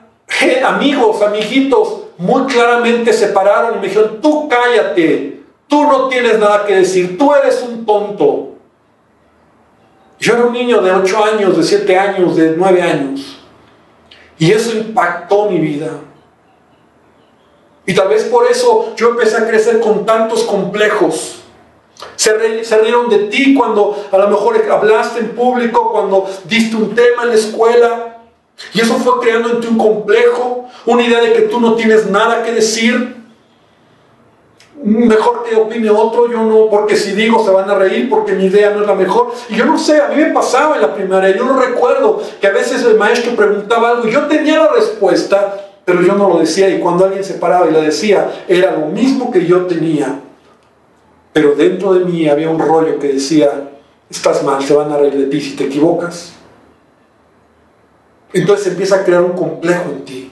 [0.65, 6.65] amigos, amiguitos, muy claramente se pararon y me dijeron, tú cállate, tú no tienes nada
[6.65, 8.50] que decir, tú eres un tonto.
[10.21, 13.39] Yo era un niño de 8 años, de 7 años, de 9 años.
[14.37, 15.89] Y eso impactó mi vida.
[17.87, 21.39] Y tal vez por eso yo empecé a crecer con tantos complejos.
[22.15, 27.23] Se, rieron de ti cuando a lo mejor hablaste en público, cuando diste un tema
[27.23, 28.17] en la escuela.
[28.75, 32.05] Y eso fue creando en ti un complejo, una idea de que tú no tienes
[32.11, 33.20] nada que decir
[34.83, 38.45] mejor que opine otro, yo no, porque si digo se van a reír, porque mi
[38.45, 39.31] idea no es la mejor.
[39.49, 42.47] Y yo no sé, a mí me pasaba en la primaria, yo no recuerdo que
[42.47, 46.69] a veces el maestro preguntaba algo yo tenía la respuesta, pero yo no lo decía
[46.69, 50.21] y cuando alguien se paraba y la decía, era lo mismo que yo tenía.
[51.33, 53.69] Pero dentro de mí había un rollo que decía,
[54.09, 56.33] estás mal, se van a reír de ti si te equivocas.
[58.33, 60.31] Entonces empieza a crear un complejo en ti.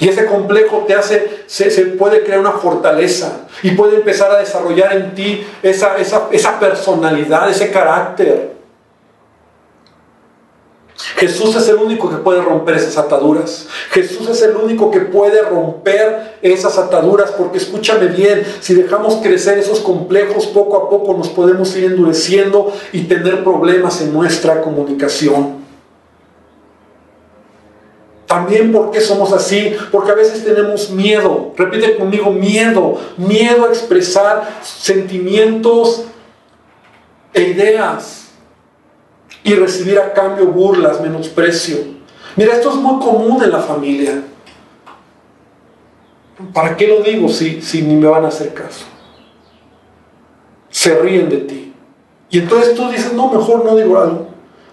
[0.00, 4.96] Y ese complejo te hace, se, puede crear una fortaleza y puede empezar a desarrollar
[4.96, 8.54] en ti esa, esa personalidad, ese carácter.
[11.16, 13.66] Jesús es el único que puede romper esas ataduras.
[13.90, 19.58] Jesús es el único que puede romper esas ataduras porque escúchame bien, si dejamos crecer
[19.58, 25.63] esos complejos poco a poco nos podemos ir endureciendo y tener problemas en nuestra comunicación.
[28.34, 34.58] También porque somos así, porque a veces tenemos miedo, repite conmigo, miedo, miedo a expresar
[34.60, 36.06] sentimientos
[37.32, 38.32] e ideas
[39.44, 41.76] y recibir a cambio burlas, menosprecio.
[42.34, 44.24] Mira, esto es muy común en la familia.
[46.52, 48.84] ¿Para qué lo digo si, si ni me van a hacer caso?
[50.70, 51.72] Se ríen de ti.
[52.30, 54.26] Y entonces tú dices, no, mejor no digo algo.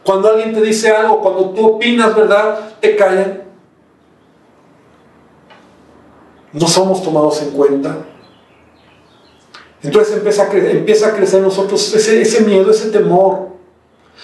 [0.03, 2.59] Cuando alguien te dice algo, cuando tú opinas, ¿verdad?
[2.79, 3.50] Te callan.
[6.53, 7.97] No somos tomados en cuenta.
[9.83, 13.49] Entonces empieza a, crecer, empieza a crecer en nosotros ese, ese miedo, ese temor.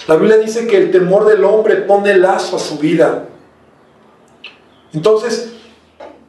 [0.07, 3.25] La Biblia dice que el temor del hombre pone lazo a su vida.
[4.93, 5.53] Entonces,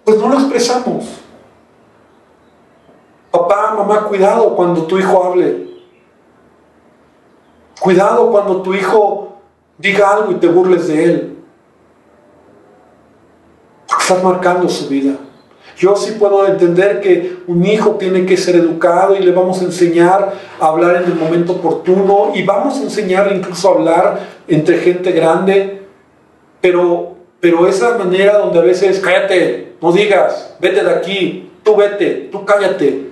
[0.04, 1.04] pues no lo expresamos.
[3.30, 5.68] Papá, mamá, cuidado cuando tu hijo hable.
[7.78, 9.37] Cuidado cuando tu hijo
[9.76, 11.38] diga algo y te burles de él.
[13.87, 15.16] Porque estás marcando su vida.
[15.78, 19.64] Yo sí puedo entender que un hijo tiene que ser educado y le vamos a
[19.64, 24.78] enseñar a hablar en el momento oportuno y vamos a enseñar incluso a hablar entre
[24.78, 25.82] gente grande,
[26.60, 32.28] pero, pero esa manera donde a veces cállate, no digas, vete de aquí, tú vete,
[32.32, 33.10] tú cállate,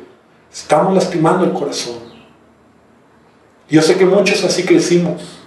[0.52, 1.98] estamos lastimando el corazón.
[3.68, 5.38] Yo sé que muchos así crecimos.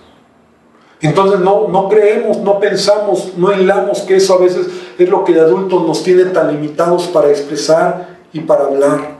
[1.02, 4.68] Entonces no, no creemos, no pensamos, no hilamos que eso a veces
[5.04, 9.18] es lo que de adultos nos tiene tan limitados para expresar y para hablar.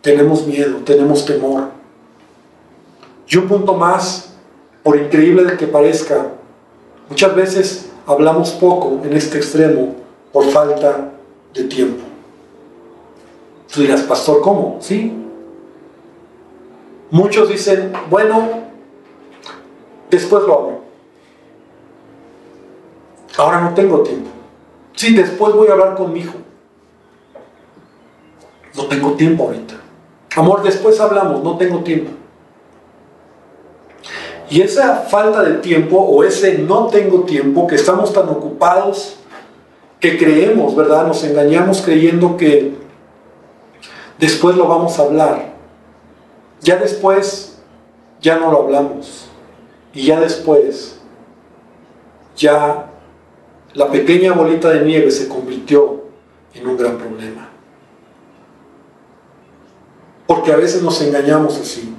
[0.00, 1.64] Tenemos miedo, tenemos temor.
[3.28, 4.34] Y un punto más,
[4.82, 6.28] por increíble que parezca,
[7.08, 9.94] muchas veces hablamos poco en este extremo
[10.32, 11.10] por falta
[11.54, 12.02] de tiempo.
[13.72, 14.78] Tú dirás, pastor, ¿cómo?
[14.80, 15.22] Sí,
[17.12, 18.48] Muchos dicen, bueno,
[20.10, 20.71] después lo hago.
[23.36, 24.30] Ahora no tengo tiempo.
[24.94, 26.34] Sí, después voy a hablar con mi hijo.
[28.74, 29.74] No tengo tiempo ahorita.
[30.36, 32.12] Amor, después hablamos, no tengo tiempo.
[34.48, 39.16] Y esa falta de tiempo o ese no tengo tiempo, que estamos tan ocupados,
[39.98, 41.06] que creemos, ¿verdad?
[41.06, 42.74] Nos engañamos creyendo que
[44.18, 45.52] después lo vamos a hablar.
[46.60, 47.62] Ya después,
[48.20, 49.26] ya no lo hablamos.
[49.94, 51.00] Y ya después,
[52.36, 52.91] ya
[53.74, 56.02] la pequeña bolita de nieve se convirtió
[56.54, 57.48] en un gran problema.
[60.26, 61.94] Porque a veces nos engañamos así.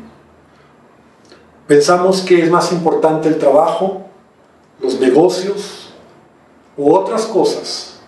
[1.68, 4.04] Pensamos que es más importante el trabajo,
[4.80, 5.94] los negocios
[6.78, 8.02] u otras cosas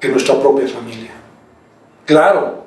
[0.00, 1.12] que nuestra propia familia.
[2.06, 2.64] Claro,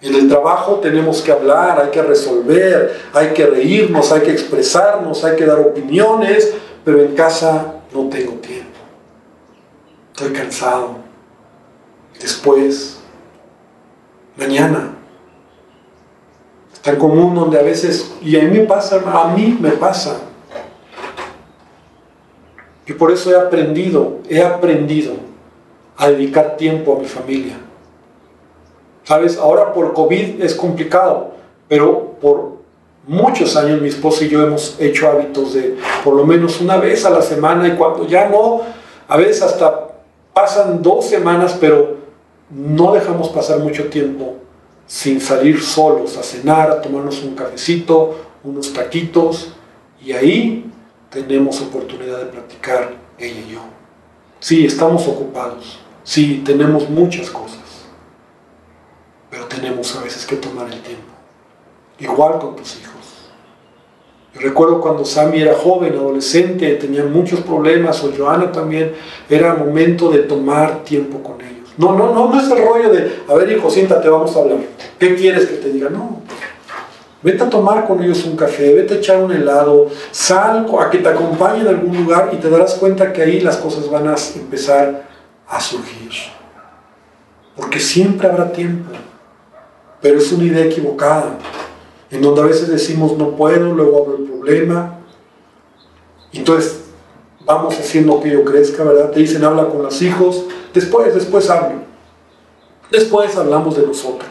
[0.00, 5.24] en el trabajo tenemos que hablar, hay que resolver, hay que reírnos, hay que expresarnos,
[5.24, 6.52] hay que dar opiniones,
[6.84, 8.71] pero en casa no tengo tiempo.
[10.12, 10.96] Estoy cansado.
[12.20, 13.00] Después,
[14.36, 14.94] mañana.
[16.82, 20.20] Tan común donde a veces, y a mí me pasa, a mí me pasa.
[22.86, 25.14] Y por eso he aprendido, he aprendido
[25.96, 27.56] a dedicar tiempo a mi familia
[29.04, 31.32] Sabes, ahora por COVID es complicado,
[31.68, 32.52] pero por
[33.06, 37.04] muchos años mi esposa y yo hemos hecho hábitos de por lo menos una vez
[37.04, 38.60] a la semana y cuando ya no,
[39.08, 39.88] a veces hasta
[40.32, 41.98] pasan dos semanas, pero
[42.50, 44.36] no dejamos pasar mucho tiempo
[44.86, 49.54] sin salir solos a cenar, a tomarnos un cafecito, unos taquitos,
[50.04, 50.70] y ahí
[51.10, 53.60] tenemos oportunidad de platicar ella y yo.
[54.40, 57.62] Sí, estamos ocupados, sí, tenemos muchas cosas
[59.32, 61.10] pero tenemos a veces que tomar el tiempo.
[61.98, 62.91] Igual con tus hijos.
[64.34, 68.92] Recuerdo cuando Sammy era joven, adolescente, tenía muchos problemas, o Joana también,
[69.28, 71.70] era momento de tomar tiempo con ellos.
[71.76, 74.58] No, no, no, no es el rollo de, a ver hijo, siéntate, vamos a hablar.
[74.98, 75.90] ¿Qué quieres que te diga?
[75.90, 76.22] No.
[77.22, 80.98] Vete a tomar con ellos un café, vete a echar un helado, sal a que
[80.98, 84.16] te acompañen a algún lugar y te darás cuenta que ahí las cosas van a
[84.34, 85.04] empezar
[85.46, 86.10] a surgir.
[87.54, 88.90] Porque siempre habrá tiempo
[90.02, 91.38] pero es una idea equivocada,
[92.12, 94.98] en donde a veces decimos no puedo, luego hablo el problema,
[96.32, 96.82] entonces
[97.44, 99.10] vamos haciendo que yo crezca, ¿verdad?
[99.10, 100.44] Te dicen habla con los hijos,
[100.74, 101.80] después, después hablo,
[102.90, 104.28] después hablamos de nosotros,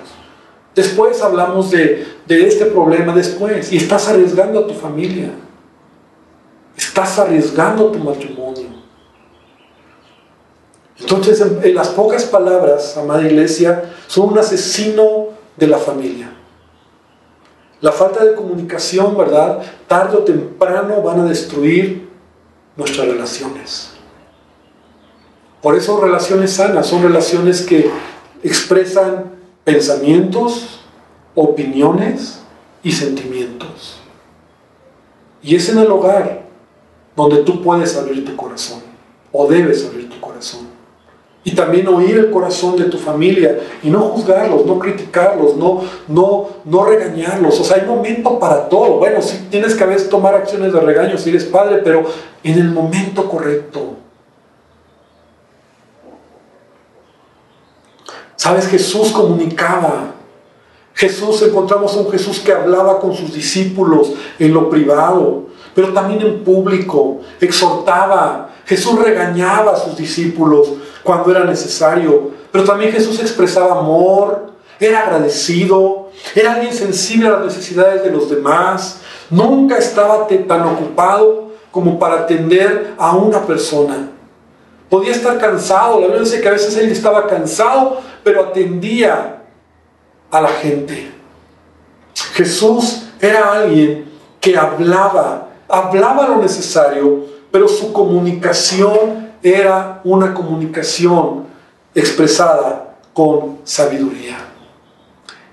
[0.75, 5.32] después hablamos de, de este problema, después, y estás arriesgando a tu familia,
[6.77, 8.82] estás arriesgando tu matrimonio.
[11.00, 16.32] Entonces, en, las pocas palabras, amada iglesia, son un asesino de la familia.
[17.82, 19.60] La falta de comunicación, ¿verdad?
[19.88, 22.08] Tarde o temprano van a destruir
[22.77, 23.92] nuestras relaciones.
[25.62, 27.90] Por eso relaciones sanas son relaciones que
[28.44, 29.32] expresan
[29.63, 30.82] pensamientos,
[31.36, 32.40] opiniones
[32.84, 33.98] y sentimientos.
[35.44, 36.44] Y es en el hogar
[37.15, 38.82] donde tú puedes abrir tu corazón
[39.32, 40.71] o debes abrir tu corazón.
[41.44, 46.50] Y también oír el corazón de tu familia y no juzgarlos, no criticarlos, no, no,
[46.65, 47.60] no regañarlos.
[47.60, 49.00] O sea, hay momento para todo.
[49.00, 52.04] Bueno, sí tienes que a veces tomar acciones de regaño si eres padre, pero
[52.44, 53.96] en el momento correcto.
[58.35, 60.15] Sabes, Jesús comunicaba.
[60.94, 66.21] Jesús, encontramos a un Jesús que hablaba con sus discípulos en lo privado, pero también
[66.21, 68.50] en público, exhortaba.
[68.65, 70.73] Jesús regañaba a sus discípulos
[71.04, 77.45] cuando era necesario, pero también Jesús expresaba amor, era agradecido, era alguien sensible a las
[77.45, 84.10] necesidades de los demás, nunca estaba tan ocupado como para atender a una persona.
[84.89, 89.43] Podía estar cansado, la Biblia dice que a veces él estaba cansado, pero atendía
[90.29, 91.12] a la gente.
[92.33, 101.46] Jesús era alguien que hablaba, hablaba lo necesario, pero su comunicación era una comunicación
[101.94, 104.37] expresada con sabiduría.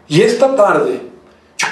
[0.06, 1.08] Y esta tarde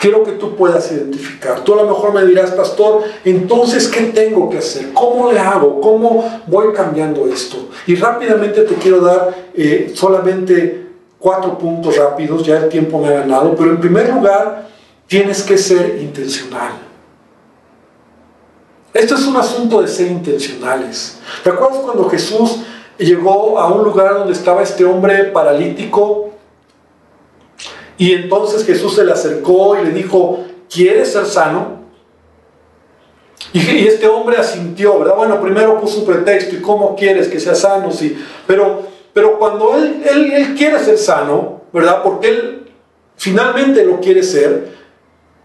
[0.00, 1.60] quiero que tú puedas identificar.
[1.64, 4.92] Tú a lo mejor me dirás, pastor, entonces, ¿qué tengo que hacer?
[4.92, 5.80] ¿Cómo le hago?
[5.80, 7.68] ¿Cómo voy cambiando esto?
[7.86, 10.86] Y rápidamente te quiero dar eh, solamente
[11.18, 14.68] cuatro puntos rápidos, ya el tiempo me ha ganado, pero en primer lugar,
[15.06, 16.85] tienes que ser intencional.
[18.96, 21.18] Esto es un asunto de ser intencionales.
[21.44, 22.60] ¿Te acuerdas cuando Jesús
[22.96, 26.30] llegó a un lugar donde estaba este hombre paralítico?
[27.98, 31.84] Y entonces Jesús se le acercó y le dijo, ¿quieres ser sano?
[33.52, 35.16] Y, este hombre asintió, ¿verdad?
[35.16, 37.92] Bueno, primero puso un pretexto, ¿y cómo quieres que sea sano?
[37.92, 38.82] Sí, pero,
[39.12, 42.02] pero cuando él, él, él quiere ser sano, ¿verdad?
[42.02, 42.70] Porque él
[43.16, 44.74] finalmente lo quiere ser,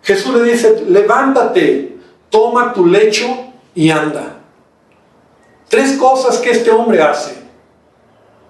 [0.04, 1.91] Jesús le dice, levántate,
[2.32, 3.28] toma tu lecho
[3.76, 4.38] y anda.
[5.70, 7.36] Tres cosas que este hombre hace.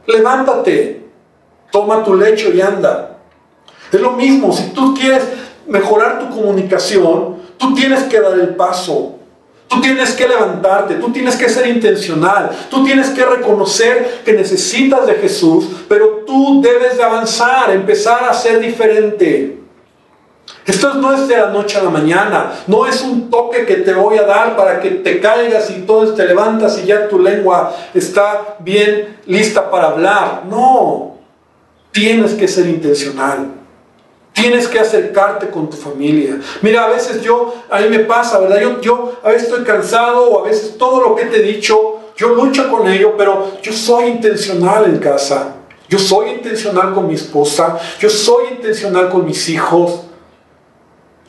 [0.08, 1.06] Levántate,
[1.72, 3.18] toma tu lecho y anda.
[3.92, 5.24] Es lo mismo, si tú quieres
[5.68, 9.18] mejorar tu comunicación, tú tienes que dar el paso.
[9.68, 15.08] Tú tienes que levantarte, tú tienes que ser intencional, tú tienes que reconocer que necesitas
[15.08, 19.61] de Jesús, pero tú debes de avanzar, empezar a ser diferente.
[20.66, 23.94] Esto no es de la noche a la mañana, no es un toque que te
[23.94, 27.76] voy a dar para que te caigas y todo te levantas y ya tu lengua
[27.94, 30.44] está bien lista para hablar.
[30.48, 31.18] No,
[31.92, 33.56] tienes que ser intencional.
[34.34, 36.40] Tienes que acercarte con tu familia.
[36.62, 38.62] Mira, a veces yo, a mí me pasa, ¿verdad?
[38.62, 42.00] Yo, yo a veces estoy cansado o a veces todo lo que te he dicho,
[42.16, 45.56] yo lucho con ello, pero yo soy intencional en casa.
[45.90, 50.06] Yo soy intencional con mi esposa, yo soy intencional con mis hijos.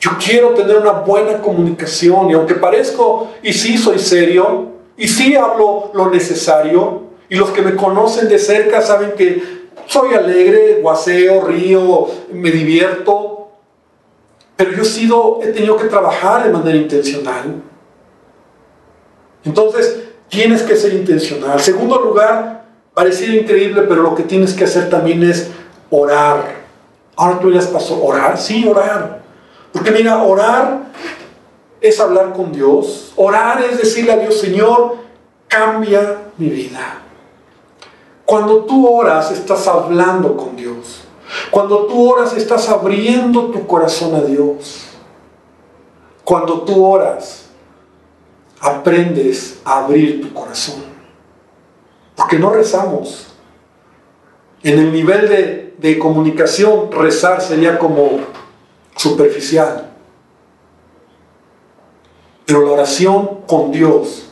[0.03, 5.33] Yo quiero tener una buena comunicación y aunque parezco, y sí soy serio, y sí
[5.33, 9.41] hablo lo necesario, y los que me conocen de cerca saben que
[9.85, 13.47] soy alegre, guaseo, río, me divierto,
[14.57, 17.63] pero yo he, sido, he tenido que trabajar de manera intencional.
[19.45, 21.61] Entonces, tienes que ser intencional.
[21.61, 25.49] Segundo lugar, pareciera increíble, pero lo que tienes que hacer también es
[25.89, 26.43] orar.
[27.15, 29.22] Ahora tú ya pasó, orar, sí, orar.
[29.73, 30.91] Porque mira, orar
[31.81, 33.11] es hablar con Dios.
[33.17, 34.97] Orar es decirle a Dios, Señor,
[35.47, 37.01] cambia mi vida.
[38.23, 41.01] Cuando tú oras, estás hablando con Dios.
[41.49, 44.85] Cuando tú oras, estás abriendo tu corazón a Dios.
[46.23, 47.49] Cuando tú oras,
[48.61, 50.83] aprendes a abrir tu corazón.
[52.15, 53.33] Porque no rezamos.
[54.61, 58.19] En el nivel de, de comunicación, rezar sería como
[58.95, 59.91] superficial.
[62.45, 64.25] Pero la oración con Dios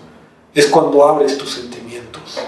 [0.53, 2.39] es cuando abres tus sentimientos.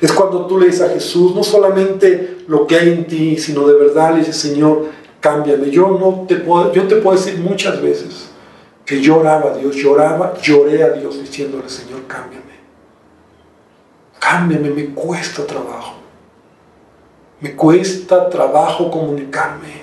[0.00, 3.66] Es cuando tú le dices a Jesús no solamente lo que hay en ti, sino
[3.66, 4.86] de verdad le dices, Señor,
[5.20, 5.70] cámbiame.
[5.70, 8.30] Yo, no te puedo, yo te puedo decir muchas veces
[8.86, 12.40] que lloraba a Dios, lloraba, lloré a Dios diciéndole, Señor, cámbiame.
[14.18, 15.94] Cámbiame, me cuesta trabajo.
[17.40, 19.79] Me cuesta trabajo comunicarme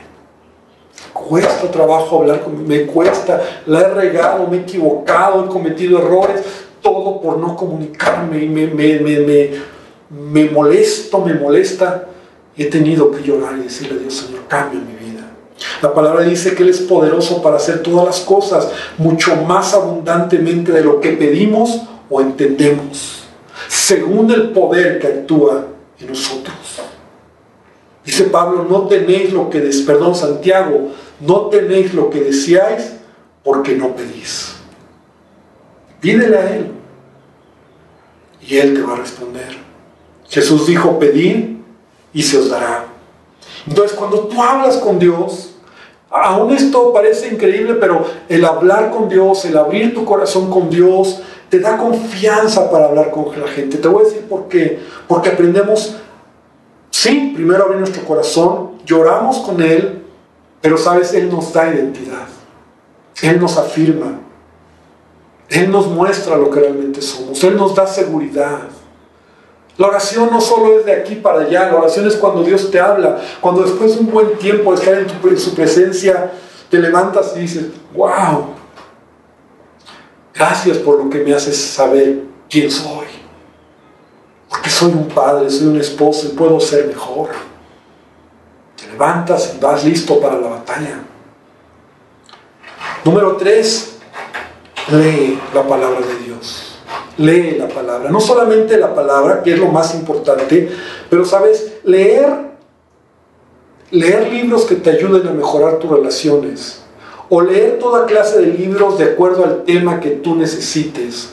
[1.17, 6.41] cuesta trabajo hablar me cuesta, la he regado, me he equivocado, he cometido errores,
[6.81, 12.07] todo por no comunicarme y me molesto, me molesta.
[12.55, 15.07] He tenido que llorar y decirle a Dios, Señor, cambia mi vida.
[15.81, 20.71] La palabra dice que Él es poderoso para hacer todas las cosas mucho más abundantemente
[20.71, 23.25] de lo que pedimos o entendemos,
[23.67, 25.67] según el poder que actúa
[25.99, 26.46] en nosotros.
[28.07, 32.93] Dice Pablo, no tenéis lo que des, perdón, Santiago, no tenéis lo que deseáis
[33.43, 34.55] porque no pedís.
[35.99, 36.71] Pídele a Él.
[38.41, 39.57] y Él te va a responder.
[40.29, 41.57] Jesús dijo, pedid
[42.13, 42.85] y se os dará.
[43.67, 45.55] Entonces cuando tú hablas con Dios,
[46.09, 51.19] aún esto parece increíble, pero el hablar con Dios, el abrir tu corazón con Dios,
[51.49, 53.77] te da confianza para hablar con la gente.
[53.77, 54.79] Te voy a decir por qué.
[55.09, 55.97] Porque aprendemos,
[56.97, 60.03] sí, primero abrir nuestro corazón, lloramos con Él,
[60.61, 62.27] pero sabes, Él nos da identidad.
[63.21, 64.19] Él nos afirma.
[65.49, 67.43] Él nos muestra lo que realmente somos.
[67.43, 68.61] Él nos da seguridad.
[69.77, 72.79] La oración no solo es de aquí para allá, la oración es cuando Dios te
[72.79, 76.31] habla, cuando después de un buen tiempo de estar en, su presencia,
[76.69, 78.55] te levantas y dices, wow,
[80.33, 83.05] gracias por lo que me haces saber quién soy.
[84.69, 87.29] Soy un padre, soy un esposo y puedo ser mejor.
[88.75, 90.99] Te levantas y vas listo para la batalla.
[93.03, 93.97] Número tres,
[94.89, 96.67] lee la palabra de Dios
[97.17, 98.09] lee la palabra.
[98.09, 100.69] No solamente la palabra, que es lo más importante,
[101.09, 102.27] pero sabes, leer,
[103.91, 106.83] leer libros que te ayuden a mejorar tus relaciones.
[107.29, 111.29] O leer toda clase de libros de acuerdo al tema que tú necesites.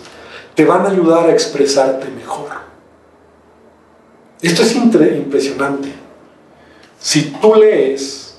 [0.55, 2.64] Te van a ayudar a expresarte mejor.
[4.45, 5.89] Esto es impresionante.
[6.99, 8.37] Si tú lees,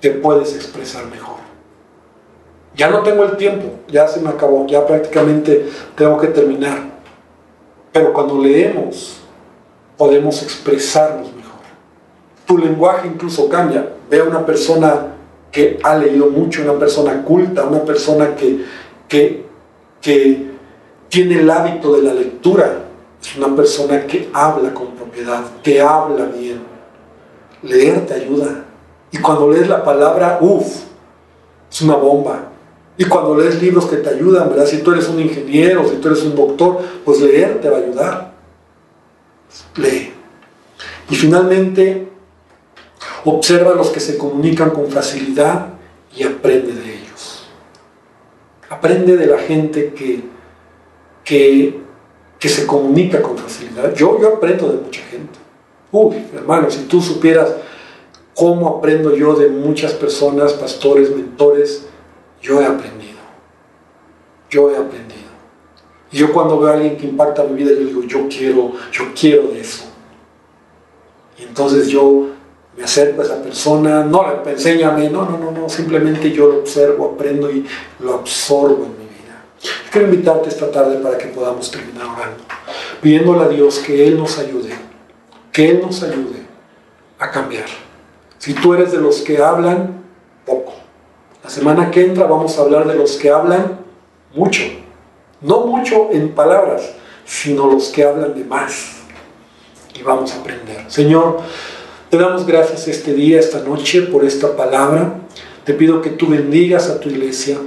[0.00, 1.38] te puedes expresar mejor
[2.78, 6.78] ya no tengo el tiempo, ya se me acabó, ya prácticamente tengo que terminar.
[7.92, 9.18] Pero cuando leemos,
[9.96, 11.58] podemos expresarnos mejor.
[12.46, 13.94] Tu lenguaje incluso cambia.
[14.08, 15.08] Ve a una persona
[15.50, 18.64] que ha leído mucho, una persona culta, una persona que,
[19.08, 19.48] que,
[21.08, 22.84] tiene el hábito de la lectura.
[23.20, 26.60] Es una persona que habla con propiedad, que habla bien.
[27.62, 28.64] Leer te ayuda.
[29.10, 30.66] Y cuando lees la palabra, uff,
[31.70, 32.52] es una bomba.
[32.96, 34.66] Y cuando lees libros que te ayudan, ¿verdad?
[34.66, 37.80] Si tú eres un ingeniero, si tú eres un doctor, pues leer te va a
[37.80, 38.32] ayudar.
[39.76, 40.12] Lee.
[41.10, 42.08] Y finalmente,
[43.24, 45.68] observa a los que se comunican con facilidad
[46.14, 47.48] y aprende de ellos.
[48.68, 50.24] Aprende de la gente que,
[51.24, 51.80] que,
[52.38, 53.94] que se comunica con facilidad.
[53.94, 55.38] Yo, yo aprendo de mucha gente.
[55.90, 57.54] Uy, hermano, si tú supieras
[58.34, 61.86] cómo aprendo yo de muchas personas, pastores, mentores,
[62.40, 63.18] yo he aprendido.
[64.48, 65.28] Yo he aprendido.
[66.12, 69.04] Y yo cuando veo a alguien que impacta mi vida, yo digo, yo quiero, yo
[69.18, 69.84] quiero de eso.
[71.38, 72.28] Y entonces yo
[72.76, 77.12] me acerco a esa persona, no, enséñame, no, no, no, no, simplemente yo lo observo,
[77.14, 77.66] aprendo y
[77.98, 78.86] lo absorbo.
[79.90, 82.44] Quiero invitarte esta tarde para que podamos terminar orando,
[83.00, 84.70] pidiéndole a Dios que Él nos ayude,
[85.52, 86.46] que Él nos ayude
[87.18, 87.66] a cambiar.
[88.38, 90.04] Si tú eres de los que hablan,
[90.46, 90.74] poco.
[91.42, 93.80] La semana que entra vamos a hablar de los que hablan
[94.34, 94.62] mucho.
[95.40, 96.94] No mucho en palabras,
[97.24, 98.98] sino los que hablan de más.
[99.94, 100.84] Y vamos a aprender.
[100.88, 101.40] Señor,
[102.10, 105.20] te damos gracias este día, esta noche, por esta palabra.
[105.64, 107.58] Te pido que tú bendigas a tu iglesia.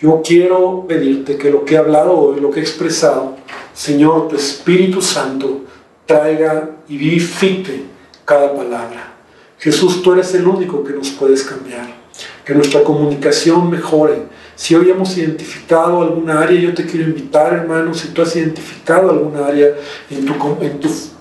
[0.00, 3.36] Yo quiero pedirte que lo que he hablado hoy, lo que he expresado,
[3.74, 5.60] Señor, tu Espíritu Santo
[6.06, 7.84] traiga y vivifique
[8.24, 9.14] cada palabra.
[9.58, 12.00] Jesús, tú eres el único que nos puedes cambiar
[12.44, 14.24] que nuestra comunicación mejore.
[14.54, 19.10] Si hoy hemos identificado alguna área, yo te quiero invitar, hermano, si tú has identificado
[19.10, 19.68] alguna área
[20.10, 20.34] en tu,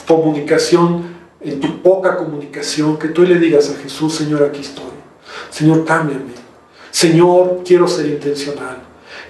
[0.07, 1.03] comunicación,
[1.41, 4.85] en tu poca comunicación, que tú le digas a Jesús, Señor, aquí estoy.
[5.49, 6.38] Señor, cámbiame.
[6.99, 8.77] Señor, quiero ser intencional.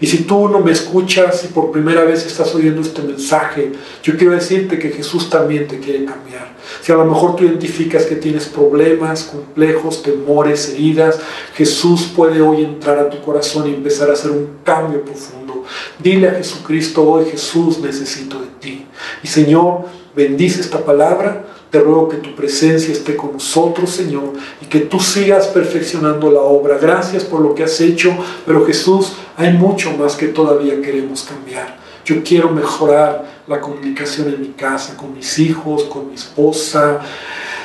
[0.01, 4.17] Y si tú no me escuchas y por primera vez estás oyendo este mensaje, yo
[4.17, 6.55] quiero decirte que Jesús también te quiere cambiar.
[6.81, 11.19] Si a lo mejor tú identificas que tienes problemas, complejos, temores, heridas,
[11.53, 15.63] Jesús puede hoy entrar a tu corazón y empezar a hacer un cambio profundo.
[15.99, 18.85] Dile a Jesucristo hoy, Jesús, necesito de ti.
[19.21, 24.65] Y Señor, bendice esta palabra te ruego que tu presencia esté con nosotros, Señor, y
[24.65, 26.77] que tú sigas perfeccionando la obra.
[26.79, 28.15] Gracias por lo que has hecho,
[28.45, 31.77] pero Jesús, hay mucho más que todavía queremos cambiar.
[32.05, 37.01] Yo quiero mejorar la comunicación en mi casa, con mis hijos, con mi esposa,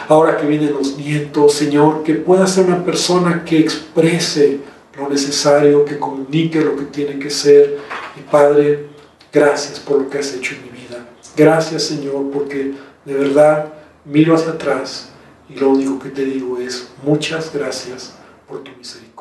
[0.09, 4.61] ahora que vienen los nietos, Señor, que pueda ser una persona que exprese
[4.99, 7.79] lo necesario, que comunique lo que tiene que ser.
[8.19, 8.87] Y Padre,
[9.33, 11.07] gracias por lo que has hecho en mi vida.
[11.37, 12.73] Gracias, Señor, porque
[13.05, 13.74] de verdad
[14.05, 15.11] miro hacia atrás
[15.49, 18.15] y lo único que te digo es muchas gracias
[18.47, 19.14] por tu misericordia.